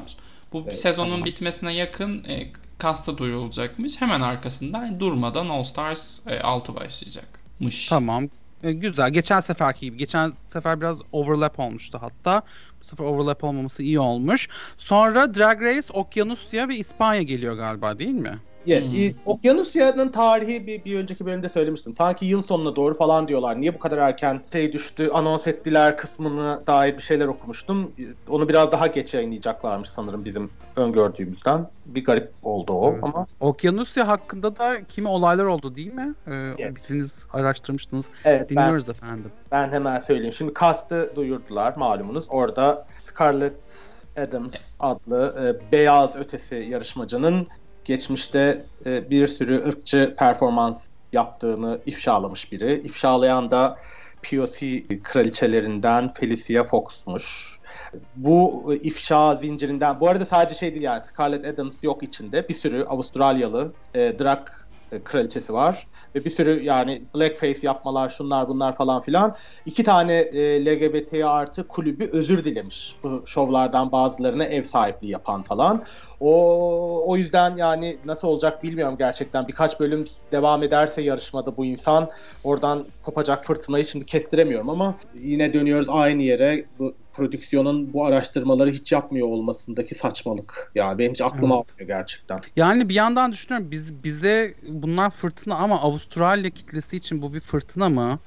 [0.53, 1.25] Bu Evet, sezonun tamam.
[1.25, 4.01] bitmesine yakın e, kasta duyurulacakmış.
[4.01, 7.87] Hemen arkasından durmadan All Stars e, 6 başlayacakmış.
[7.89, 8.29] Tamam.
[8.63, 9.09] E, güzel.
[9.09, 9.97] Geçen seferki gibi.
[9.97, 12.41] Geçen sefer biraz overlap olmuştu hatta.
[12.81, 14.47] Bu sefer overlap olmaması iyi olmuş.
[14.77, 18.39] Sonra Drag Race, Okyanusya ve İspanya geliyor galiba değil mi?
[18.65, 18.85] Yes.
[18.85, 19.19] Hmm.
[19.25, 21.95] Okyanusya'nın tarihi bir, bir önceki bölümde söylemiştim.
[21.95, 23.61] Sanki yıl sonuna doğru falan diyorlar.
[23.61, 27.91] Niye bu kadar erken şey düştü, anons ettiler kısmına dair bir şeyler okumuştum.
[28.29, 31.67] Onu biraz daha geç yayınlayacaklarmış sanırım bizim öngördüğümüzden.
[31.85, 33.03] Bir garip oldu o Evet.
[33.03, 33.27] ama.
[33.39, 36.13] Okyanusya hakkında da kimi olaylar oldu değil mi?
[36.27, 36.89] Ee, Yes.
[36.89, 38.05] Biriniz araştırmıştınız.
[38.25, 39.31] Evet ben, Dinliyoruz efendim.
[39.51, 40.33] ben hemen söyleyeyim.
[40.33, 42.25] Şimdi kastı duyurdular malumunuz.
[42.29, 43.55] Orada Scarlett
[44.17, 45.35] Adams adlı
[45.67, 47.47] e, beyaz ötesi yarışmacının
[47.89, 52.73] geçmişte e, bir sürü ırkçı performans yaptığını ifşalamış biri.
[52.73, 53.77] İfşalayan da
[54.23, 57.59] POC kraliçelerinden Felicia Fox'muş.
[58.15, 62.49] Bu ifşa zincirinden, bu arada sadece şey değil yani Scarlett Adams yok içinde.
[62.49, 64.47] Bir sürü Avustralyalı e, drag
[64.91, 65.87] e, kraliçesi var.
[66.15, 69.35] Ve bir sürü yani blackface yapmalar şunlar bunlar falan filan.
[69.65, 72.95] İki tane e, LGBT artı kulübü özür dilemiş.
[73.03, 75.83] Bu şovlardan bazılarına ev sahipliği yapan falan.
[76.19, 79.47] O o yüzden yani nasıl olacak bilmiyorum gerçekten.
[79.47, 82.09] Birkaç bölüm devam ederse yarışmada bu insan
[82.43, 86.65] oradan kopacak fırtınayı şimdi kestiremiyorum ama yine dönüyoruz aynı yere.
[86.79, 90.71] Bu prodüksiyonun bu araştırmaları hiç yapmıyor olmasındaki saçmalık.
[90.75, 91.69] Yani benim hiç aklıma evet.
[91.71, 92.39] almıyor gerçekten.
[92.55, 97.89] Yani bir yandan düşünüyorum biz bize bunlar fırtına ama Avustralya kitlesi için bu bir fırtına
[97.89, 98.19] mı?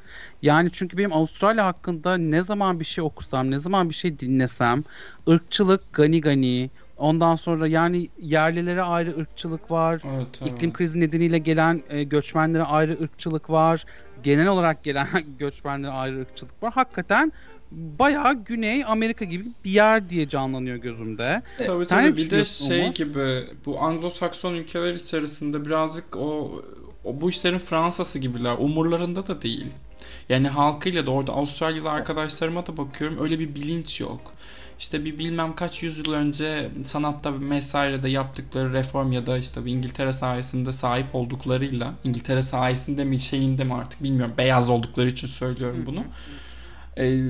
[0.42, 4.84] Yani çünkü benim Avustralya hakkında ne zaman bir şey okusam, ne zaman bir şey dinlesem
[5.28, 6.70] ırkçılık gani gani,
[7.02, 10.02] Ondan sonra yani yerlilere ayrı ırkçılık var.
[10.04, 10.52] Evet, evet.
[10.52, 13.84] İklim krizi nedeniyle gelen e, göçmenlere ayrı ırkçılık var.
[14.22, 16.72] Genel olarak gelen göçmenlere ayrı ırkçılık var.
[16.72, 17.32] Hakikaten
[17.98, 21.42] bayağı Güney Amerika gibi bir yer diye canlanıyor gözümde.
[21.58, 22.92] Tabii Sen tabii bir de şey mu?
[22.92, 26.62] gibi bu Anglo-Sakson ülkeler içerisinde birazcık o,
[27.04, 28.56] o bu işlerin Fransa'sı gibiler.
[28.58, 29.66] Umurlarında da değil.
[30.28, 34.34] Yani halkıyla da orada Avustralyalı arkadaşlarıma da bakıyorum öyle bir bilinç yok
[34.82, 40.72] işte bir bilmem kaç yüzyıl önce sanatta vesairede yaptıkları reform ya da işte İngiltere sayesinde
[40.72, 46.04] sahip olduklarıyla İngiltere sayesinde mi şeyinde mi artık bilmiyorum beyaz oldukları için söylüyorum bunu.
[46.96, 47.20] E,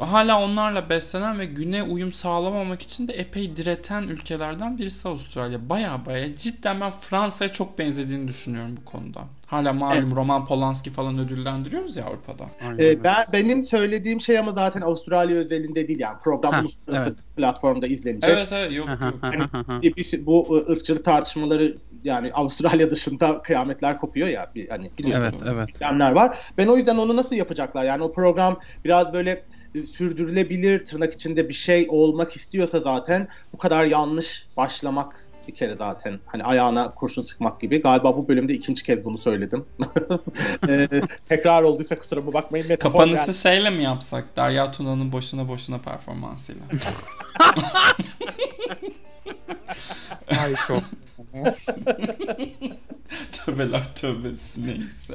[0.00, 5.68] hala onlarla beslenen ve güne uyum sağlamamak için de epey direten ülkelerden birisi Avustralya.
[5.68, 9.20] Baya baya cidden ben Fransa'ya çok benzediğini düşünüyorum bu konuda.
[9.52, 10.16] Hala malum evet.
[10.16, 12.44] Roman Polanski falan ödüllendiriyoruz ya Avrupa'da.
[12.78, 17.36] Ee, ben benim söylediğim şey ama zaten Avustralya özelinde değil yani program uluslararası evet.
[17.36, 18.30] platformda izlenecek.
[18.30, 19.14] Evet evet yok yok.
[19.20, 25.42] hani, bir, bu ırkçılık tartışmaları yani Avustralya dışında kıyametler kopuyor ya bir, hani biliyorsunuz.
[25.42, 25.68] Evet, evet.
[25.72, 26.38] Problemler var.
[26.58, 27.84] Ben o yüzden onu nasıl yapacaklar?
[27.84, 29.44] Yani o program biraz böyle
[29.74, 35.72] e, sürdürülebilir tırnak içinde bir şey olmak istiyorsa zaten bu kadar yanlış başlamak bir kere
[35.72, 37.82] zaten hani ayağına kurşun sıkmak gibi.
[37.82, 39.64] Galiba bu bölümde ikinci kez bunu söyledim.
[40.68, 40.88] ee,
[41.28, 42.68] tekrar olduysa kusuruma bakmayın.
[42.68, 43.34] Metafor Kapanışı yani.
[43.34, 44.36] şeyle mi yapsak?
[44.36, 46.62] Derya Tuna'nın boşuna boşuna performansıyla.
[50.42, 50.82] Ay çok.
[53.32, 55.14] Tövbeler tövbesi neyse.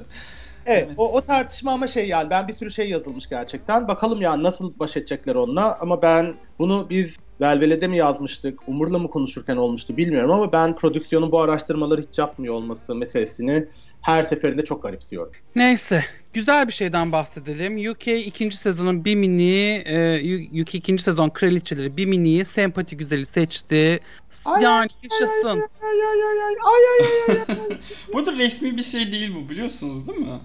[0.65, 0.93] Evet, evet.
[0.97, 3.87] O, o tartışma ama şey yani ben bir sürü şey yazılmış gerçekten.
[3.87, 9.09] Bakalım yani nasıl baş edecekler onunla ama ben bunu biz Velvele'de mi yazmıştık, Umur'la mı
[9.09, 13.67] konuşurken olmuştu bilmiyorum ama ben prodüksiyonun bu araştırmaları hiç yapmıyor olması meselesini
[14.01, 15.31] her seferinde çok garipsiyorum.
[15.55, 16.05] Neyse.
[16.33, 17.91] Güzel bir şeyden bahsedelim.
[17.91, 23.99] UK ikinci sezonun bir mini e, UK ikinci sezon kraliçeleri bir miniyi sempati güzeli seçti.
[24.45, 25.69] Ay, yani yaşasın.
[25.81, 27.37] Ay ay ay ay ay ay ay
[27.69, 27.77] ay.
[28.13, 30.39] Burada resmi bir şey değil bu biliyorsunuz değil mi?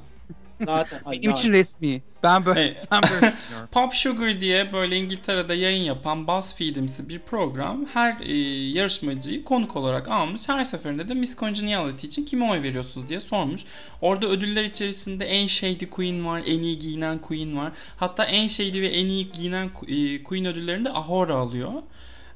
[0.66, 1.00] Zaten.
[1.12, 2.02] Benim için resmi.
[2.22, 2.76] Ben böyle, hey.
[2.90, 3.34] ben böyle
[3.72, 8.36] Pop Sugar diye böyle İngiltere'de yayın yapan BuzzFeed'imsi bir program her e,
[8.78, 10.48] yarışmacıyı konuk olarak almış.
[10.48, 13.64] Her seferinde de Miss Congeniality için kime oy veriyorsunuz diye sormuş.
[14.00, 17.72] Orada ödüller içerisinde en shady queen var, en iyi giyinen queen var.
[17.96, 21.72] Hatta en shady ve en iyi giyinen e, queen ödüllerinde Ahora alıyor.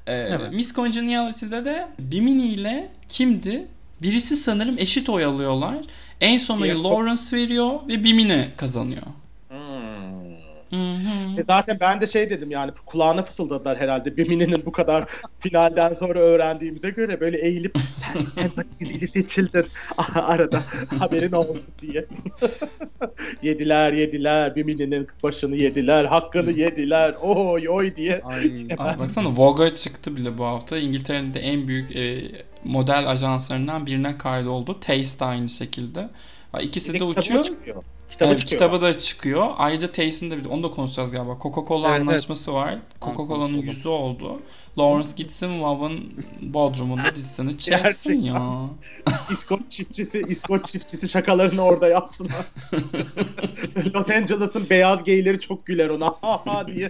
[0.07, 0.53] Ee, evet.
[0.53, 3.67] Miss Congeniality'de de Bimini ile kimdi?
[4.01, 5.77] Birisi sanırım eşit oy alıyorlar.
[6.21, 9.03] En son Lawrence veriyor ve Bimini kazanıyor.
[10.69, 11.41] Hı-hı.
[11.41, 15.05] E zaten ben de şey dedim yani kulağına fısıldadılar herhalde Bimini'nin bu kadar
[15.39, 17.77] finalden sonra öğrendiğimize göre böyle eğilip
[18.37, 19.65] sen biri seçildin
[20.15, 20.61] arada
[20.99, 22.05] haberin olsun diye.
[23.41, 28.21] yediler yediler Bimini'nin başını yediler hakkını yediler oy oy diye.
[28.23, 32.21] Ay, ay baksana Vogue çıktı bile bu hafta İngiltere'nin de en büyük e,
[32.63, 34.79] model ajanslarından birine kaydoldu.
[34.79, 36.09] Taste aynı şekilde.
[36.61, 37.43] İkisi de uçuyor.
[37.43, 37.83] Çıkıyor.
[38.09, 39.47] Kitabı, evet, kitabı da çıkıyor.
[39.57, 41.31] Ayrıca Taste'in de bir onu da konuşacağız galiba.
[41.31, 42.61] Coca-Cola evet, anlaşması evet.
[42.61, 42.77] var.
[43.01, 44.41] Coca-Cola'nın yüzü oldu.
[44.77, 48.69] Lawrence gitsin Wow'ın Bodrum'unda dizisini çeksin ya.
[49.31, 52.29] İskoç çiftçisi, İskoç çiftçisi şakalarını orada yapsın.
[53.95, 56.05] Los Angeles'ın beyaz geyleri çok güler ona.
[56.21, 56.89] Ha ha diye.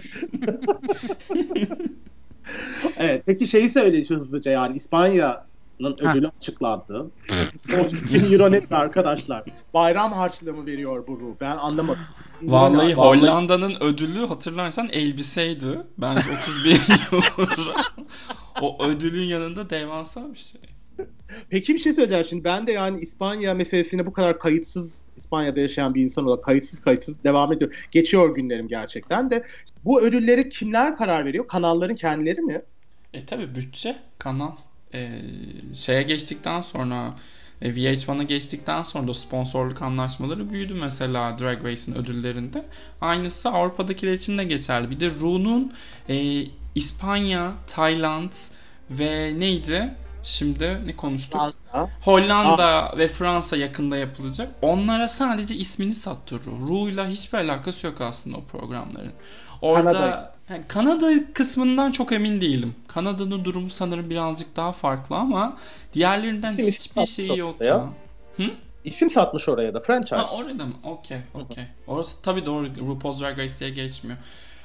[2.98, 5.47] evet, peki şeyi söyleyin şu hızlıca yani İspanya
[5.84, 7.10] ödülü açıklandı.
[7.74, 9.44] 10 euro net arkadaşlar.
[9.74, 11.34] Bayram harçlığı mı veriyor bu ruh?
[11.40, 12.02] Ben anlamadım.
[12.42, 15.78] Vallahi Hollanda'nın ödülü hatırlarsan elbiseydi.
[15.98, 16.76] Bence 30 bin
[17.12, 17.80] euro.
[18.60, 20.60] o ödülün yanında devasa bir şey.
[21.50, 22.44] Peki bir şey söyleyeceğim şimdi.
[22.44, 27.24] Ben de yani İspanya meselesine bu kadar kayıtsız İspanya'da yaşayan bir insan olarak kayıtsız kayıtsız
[27.24, 27.86] devam ediyor.
[27.92, 29.44] Geçiyor günlerim gerçekten de.
[29.84, 31.48] Bu ödülleri kimler karar veriyor?
[31.48, 32.62] Kanalların kendileri mi?
[33.14, 34.52] E tabi bütçe, kanal
[34.94, 35.08] e,
[35.74, 37.14] şeye geçtikten sonra
[37.62, 42.64] E, VH1'a geçtikten sonra da sponsorluk anlaşmaları büyüdü mesela Drag Race'in ödüllerinde.
[43.00, 44.90] Aynısı Avrupa'dakiler için de geçerli.
[44.90, 45.72] Bir de Ru'nun
[46.08, 48.30] e, İspanya, Tayland
[48.90, 49.94] ve neydi?
[50.22, 51.40] Şimdi ne konuştuk?
[51.72, 51.90] Fransa.
[52.04, 54.48] Hollanda ve Fransa yakında yapılacak.
[54.62, 56.68] Onlara sadece ismini sattı Ru.
[56.68, 59.12] Ru'yla hiçbir alakası yok aslında o programların.
[59.62, 60.37] Orada Kanada.
[60.50, 62.74] Yani Kanada kısmından çok emin değilim.
[62.88, 65.56] Kanada'nın durumu sanırım birazcık daha farklı ama
[65.92, 67.84] diğerlerinden İsim hiçbir şeyi yok ya.
[68.84, 70.16] İsim satmış oraya da franchise.
[70.16, 70.74] Ha orada mı?
[70.84, 71.64] Okey, okey.
[71.86, 74.18] Orası tabii doğru RuPaul's Drag Race diye geçmiyor.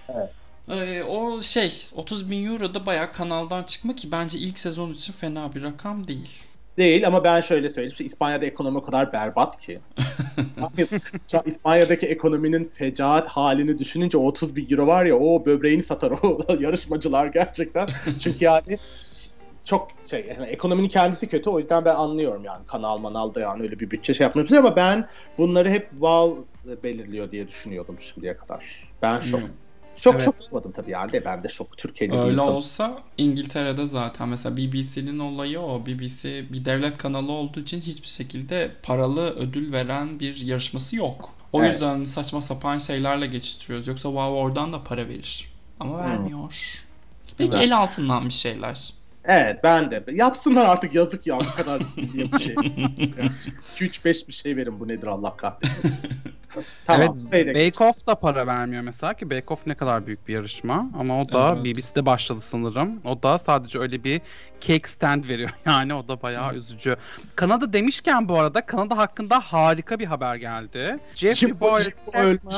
[0.09, 0.29] Evet.
[0.69, 5.13] Ee, o şey 30 bin euro da bayağı kanaldan çıkma ki bence ilk sezon için
[5.13, 6.43] fena bir rakam değil.
[6.77, 7.91] Değil ama ben şöyle söyleyeyim.
[7.91, 9.81] İşte İspanya'da ekonomi o kadar berbat ki.
[11.45, 16.39] İspanya'daki ekonominin fecaat halini düşününce o 30 bin euro var ya o böbreğini satar o
[16.59, 17.87] yarışmacılar gerçekten.
[18.19, 18.77] Çünkü yani
[19.63, 23.79] çok şey yani ekonominin kendisi kötü o yüzden ben anlıyorum yani kanal manalda yani öyle
[23.79, 25.07] bir bütçe şey yapmıyoruz ama ben
[25.37, 26.43] bunları hep wow
[26.83, 28.89] belirliyor diye düşünüyordum şimdiye kadar.
[29.01, 29.39] Ben şok.
[29.39, 29.47] Hmm.
[30.03, 30.25] Şok Evet.
[30.25, 32.55] şok olmadım tabii yani de ben de şok Türkiye'de Öyle insanım.
[32.55, 35.85] olsa İngiltere'de zaten mesela BBC'nin olayı o.
[35.85, 41.29] BBC bir devlet kanalı olduğu için hiçbir şekilde paralı ödül veren bir yarışması yok.
[41.53, 41.73] O Evet.
[41.73, 43.87] yüzden saçma sapan şeylerle geçiştiriyoruz.
[43.87, 45.53] Yoksa wow oradan da para verir.
[45.79, 46.53] Ama vermiyor.
[47.39, 47.67] Belki Evet.
[47.67, 48.93] el altından bir şeyler.
[49.25, 50.03] Evet ben de.
[50.11, 52.55] Yapsınlar artık yazık ya bu kadar bir şey.
[53.77, 56.09] 2-3-5 bir şey verin bu nedir Allah kahretsin.
[56.85, 57.17] tamam.
[57.31, 60.33] evet, Bey'de- Bake Off da para vermiyor mesela ki Bake Off ne kadar büyük bir
[60.33, 61.65] yarışma ama o da Evet.
[61.77, 63.01] BBC'de başladı sanırım.
[63.05, 64.21] O da sadece öyle bir
[64.61, 66.95] cake stand veriyor yani o da bayağı üzücü.
[67.35, 70.99] Kanada demişken bu arada Kanada hakkında harika bir haber geldi.
[71.15, 72.55] Jeffrey Jimbo, Boyer Jimbo ölmüş.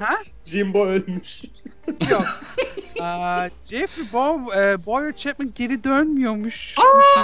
[0.00, 0.14] Ha?
[0.44, 1.42] Jimbo ölmüş.
[2.10, 2.26] yok.
[3.02, 6.74] Aa, Jeffrey Bo e, Boyer Chapman geri dönmüyormuş.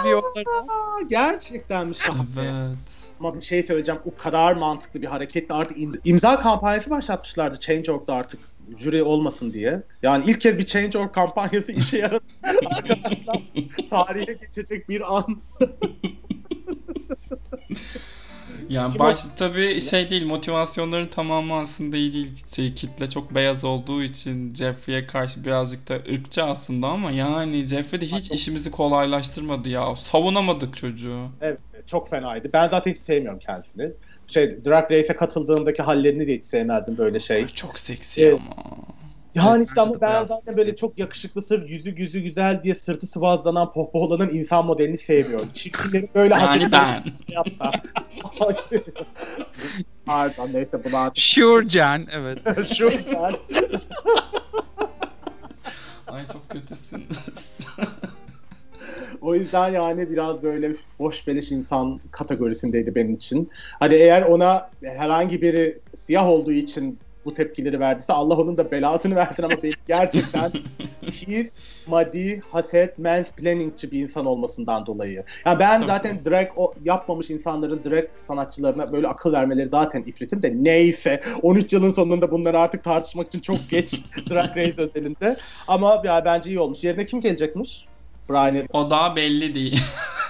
[0.05, 0.45] Biliyorlar.
[0.68, 2.24] Aa, gerçekten mi şahane?
[2.39, 3.11] Evet.
[3.20, 4.01] Ama bir şey söyleyeceğim.
[4.05, 5.55] O kadar mantıklı bir hareketti.
[5.55, 8.41] Artık im- imza kampanyası başlatmışlardı Change.org'da artık
[8.79, 9.83] jüri olmasın diye.
[10.03, 12.24] Yani ilk kez bir Change.org kampanyası işe yaradı.
[12.76, 13.43] Arkadaşlar
[13.91, 15.43] tarihe geçecek bir an.
[18.69, 22.45] Yani Kim baş, tabii şey değil motivasyonların tamamı aslında iyi değil.
[22.57, 28.01] Şey, kitle çok beyaz olduğu için Jeffrey'e karşı birazcık da ırkçı aslında ama yani Jeffrey
[28.01, 29.97] de hiç işimizi kolaylaştırmadı ya.
[29.97, 31.27] Savunamadık çocuğu.
[31.41, 32.51] Evet, çok fenaydı.
[32.53, 33.91] Ben zaten hiç sevmiyorum kendisini.
[34.27, 37.37] Şey, Drag Race'e katıldığındaki hallerini de hiç sevmezdim böyle şey.
[37.37, 38.41] Ay, çok seksi Evet.
[38.41, 38.79] ama.
[39.39, 42.62] Yani Evet, işte ama de ben biraz zaten böyle çok yakışıklı sırf yüzü yüzü güzel
[42.62, 45.49] diye sırtı sıvazlanan pohpohlanan insan modelini sevmiyorum.
[45.55, 47.05] Çirkinleri böyle Yani ben.
[47.28, 47.72] yapma.
[50.07, 52.39] Pardon neyse buna Sure Jen evet.
[52.76, 53.34] şu yüzden.
[56.07, 57.05] Ay çok kötüsün.
[59.20, 63.51] O yüzden yani biraz böyle boş beleş insan kategorisindeydi benim için.
[63.80, 66.99] Hani eğer ona herhangi biri siyah olduğu için
[67.29, 69.55] bu tepkileri verdiyse Allah onun da belasını versin ama
[69.89, 70.53] gerçekten
[71.03, 71.57] his,
[71.87, 75.24] maddi, haset, mansplainingçi bir insan olmasından dolayı.
[75.47, 75.91] Yani ben Tabii.
[75.91, 81.72] zaten drag o, yapmamış insanların drag sanatçılarına böyle akıl vermeleri zaten ifritim de neyse 13
[81.72, 85.37] yılın sonunda bunları artık tartışmak için çok geç drag race özelinde.
[85.68, 86.85] Ama ya bence iyi olmuş.
[86.85, 87.89] Yerine kim gelecekmiş?
[88.31, 89.81] Brian o daha belli değil.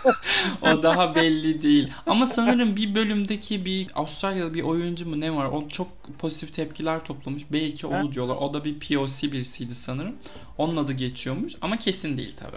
[0.63, 1.93] o daha belli değil.
[2.07, 5.45] Ama sanırım bir bölümdeki bir Avustralyalı bir oyuncu mu ne var?
[5.47, 5.89] O çok
[6.19, 7.43] pozitif tepkiler toplamış.
[7.53, 8.37] Belki onu diyorlar.
[8.37, 10.15] O da bir POC birisiydi sanırım.
[10.59, 12.57] Onun adı geçiyormuş ama kesin değil tabi.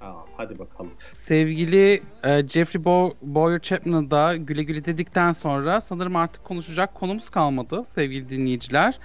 [0.00, 0.90] Aa, hadi bakalım.
[1.14, 7.30] Sevgili e, Jeffrey Bo- Boyer Chapman'a da güle güle dedikten sonra sanırım artık konuşacak konumuz
[7.30, 8.98] kalmadı sevgili dinleyiciler.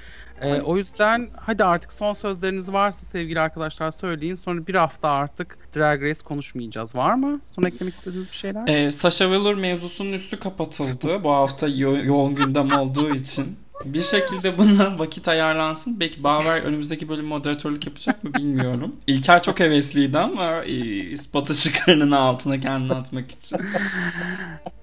[0.44, 0.60] E, Aynen.
[0.60, 4.36] o yüzden hadi artık son sözleriniz varsa sevgili arkadaşlar söyleyin.
[4.36, 6.96] Sonra bir hafta artık Drag Race konuşmayacağız.
[6.96, 7.40] Var mı?
[7.56, 8.68] Son eklemek istediğiniz bir şeyler?
[8.68, 11.24] Ee, Sasha Velour mevzusunun üstü kapatıldı.
[11.24, 13.58] Bu hafta yo- yoğun gündem olduğu için.
[13.86, 16.00] Bir şekilde buna vakit ayarlansın.
[16.00, 18.96] Belki Baver önümüzdeki bölüm moderatörlük yapacak mı bilmiyorum.
[19.08, 23.60] İlker çok hevesliydi ama e, spotu çıkarının altına kendini atmak için.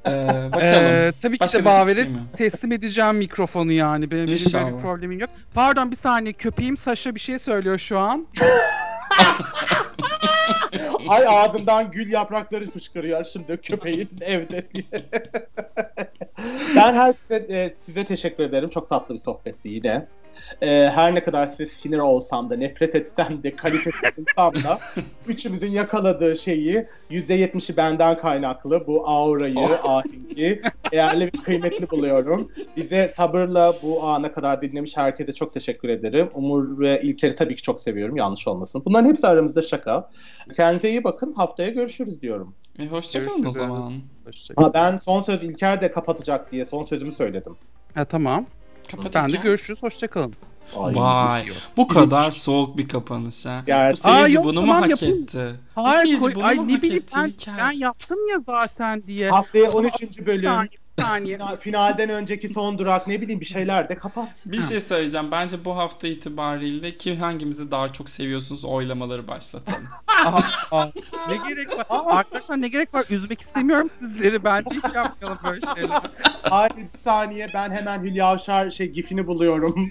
[0.06, 0.10] Ee,
[0.52, 0.84] bakalım.
[0.84, 4.00] Ee, tabii ki Başka de Baver'e şey teslim edeceğim mikrofonu yani.
[4.00, 4.76] Benim, benim böyle İnşallah.
[4.76, 5.30] bir problemim yok.
[5.54, 8.26] Pardon bir saniye köpeğim Saşa bir şey söylüyor şu an.
[11.08, 14.84] Ay ağzından gül yaprakları fışkırıyor şimdi köpeğin evde diye.
[16.80, 18.70] ben her e, size teşekkür ederim.
[18.70, 20.06] Çok tatlı bir sohbetti yine.
[20.62, 24.78] E, her ne kadar size sinir olsam da, nefret etsem de, kalitesiz olsam da
[25.26, 30.62] üçümüzün yakaladığı şeyi %70'i benden kaynaklı bu aurayı, ahengi
[30.92, 32.52] değerli ve kıymetli buluyorum.
[32.76, 36.30] Bize sabırla bu ana kadar dinlemiş herkese çok teşekkür ederim.
[36.34, 38.16] Umur ve İlker'i tabii ki çok seviyorum.
[38.16, 38.82] Yanlış olmasın.
[38.84, 40.08] Bunların hepsi aramızda şaka.
[40.56, 41.32] Kendinize iyi bakın.
[41.32, 42.54] Haftaya görüşürüz diyorum.
[42.80, 43.92] E, hoşçakalın o zaman.
[44.24, 44.66] Hoşçakalın.
[44.66, 47.56] Ha, ben son söz İlker de kapatacak diye son sözümü söyledim.
[47.94, 48.46] Ha, tamam.
[48.90, 49.22] Kapatırken.
[49.24, 49.82] Ben de görüşürüz.
[49.82, 50.32] Hoşçakalın.
[50.78, 51.44] Ay, Vay.
[51.76, 53.62] Bu kadar soğuk bir kapanış ha.
[53.66, 55.22] Ger- Bu seyirci Aa, yok, bunu mu tamam, hak yapın.
[55.22, 55.54] etti?
[55.76, 58.40] Bu Hayır, seyirci koy, bunu ay mu ne hak bileyim etti ben, ben yaptım ya
[58.46, 59.30] zaten diye.
[59.30, 60.18] Haftaya 13.
[60.18, 60.50] Bir bölüm.
[61.00, 64.28] Saniye, Finalden önceki son durak ne bileyim bir şeyler de kapat.
[64.46, 65.30] Bir şey söyleyeceğim.
[65.30, 69.88] Bence bu hafta itibariyle kim hangimizi daha çok seviyorsunuz oylamaları başlatalım.
[70.24, 70.40] Aa,
[70.70, 70.86] aa,
[71.28, 71.86] ne gerek var?
[71.90, 73.04] Arkadaşlar ne gerek var?
[73.10, 74.44] Üzmek istemiyorum sizleri.
[74.44, 76.00] Bence hiç yapmayalım böyle şeyler.
[76.42, 79.90] Hayır bir saniye ben hemen Hülya Avşar şey gifini buluyorum.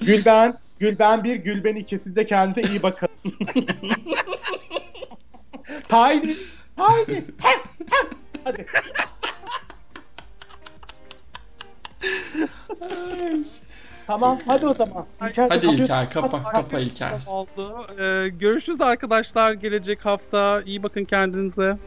[0.00, 1.98] Gülben, Gülben bir, Gülben iki.
[1.98, 3.08] Siz de kendinize iyi bakın.
[5.90, 6.36] haydi,
[6.78, 7.24] haydi.
[7.38, 8.12] Hep, hep.
[8.44, 8.66] Hadi.
[14.06, 15.06] tamam, hadi o zaman.
[15.28, 16.78] İlker Hadi İlker kapa Hadi, kapa.
[16.78, 17.24] İlker.
[17.30, 17.86] Oldu.
[17.98, 20.62] Ee, görüşürüz arkadaşlar gelecek hafta.
[20.66, 21.78] İyi bakın kendinize.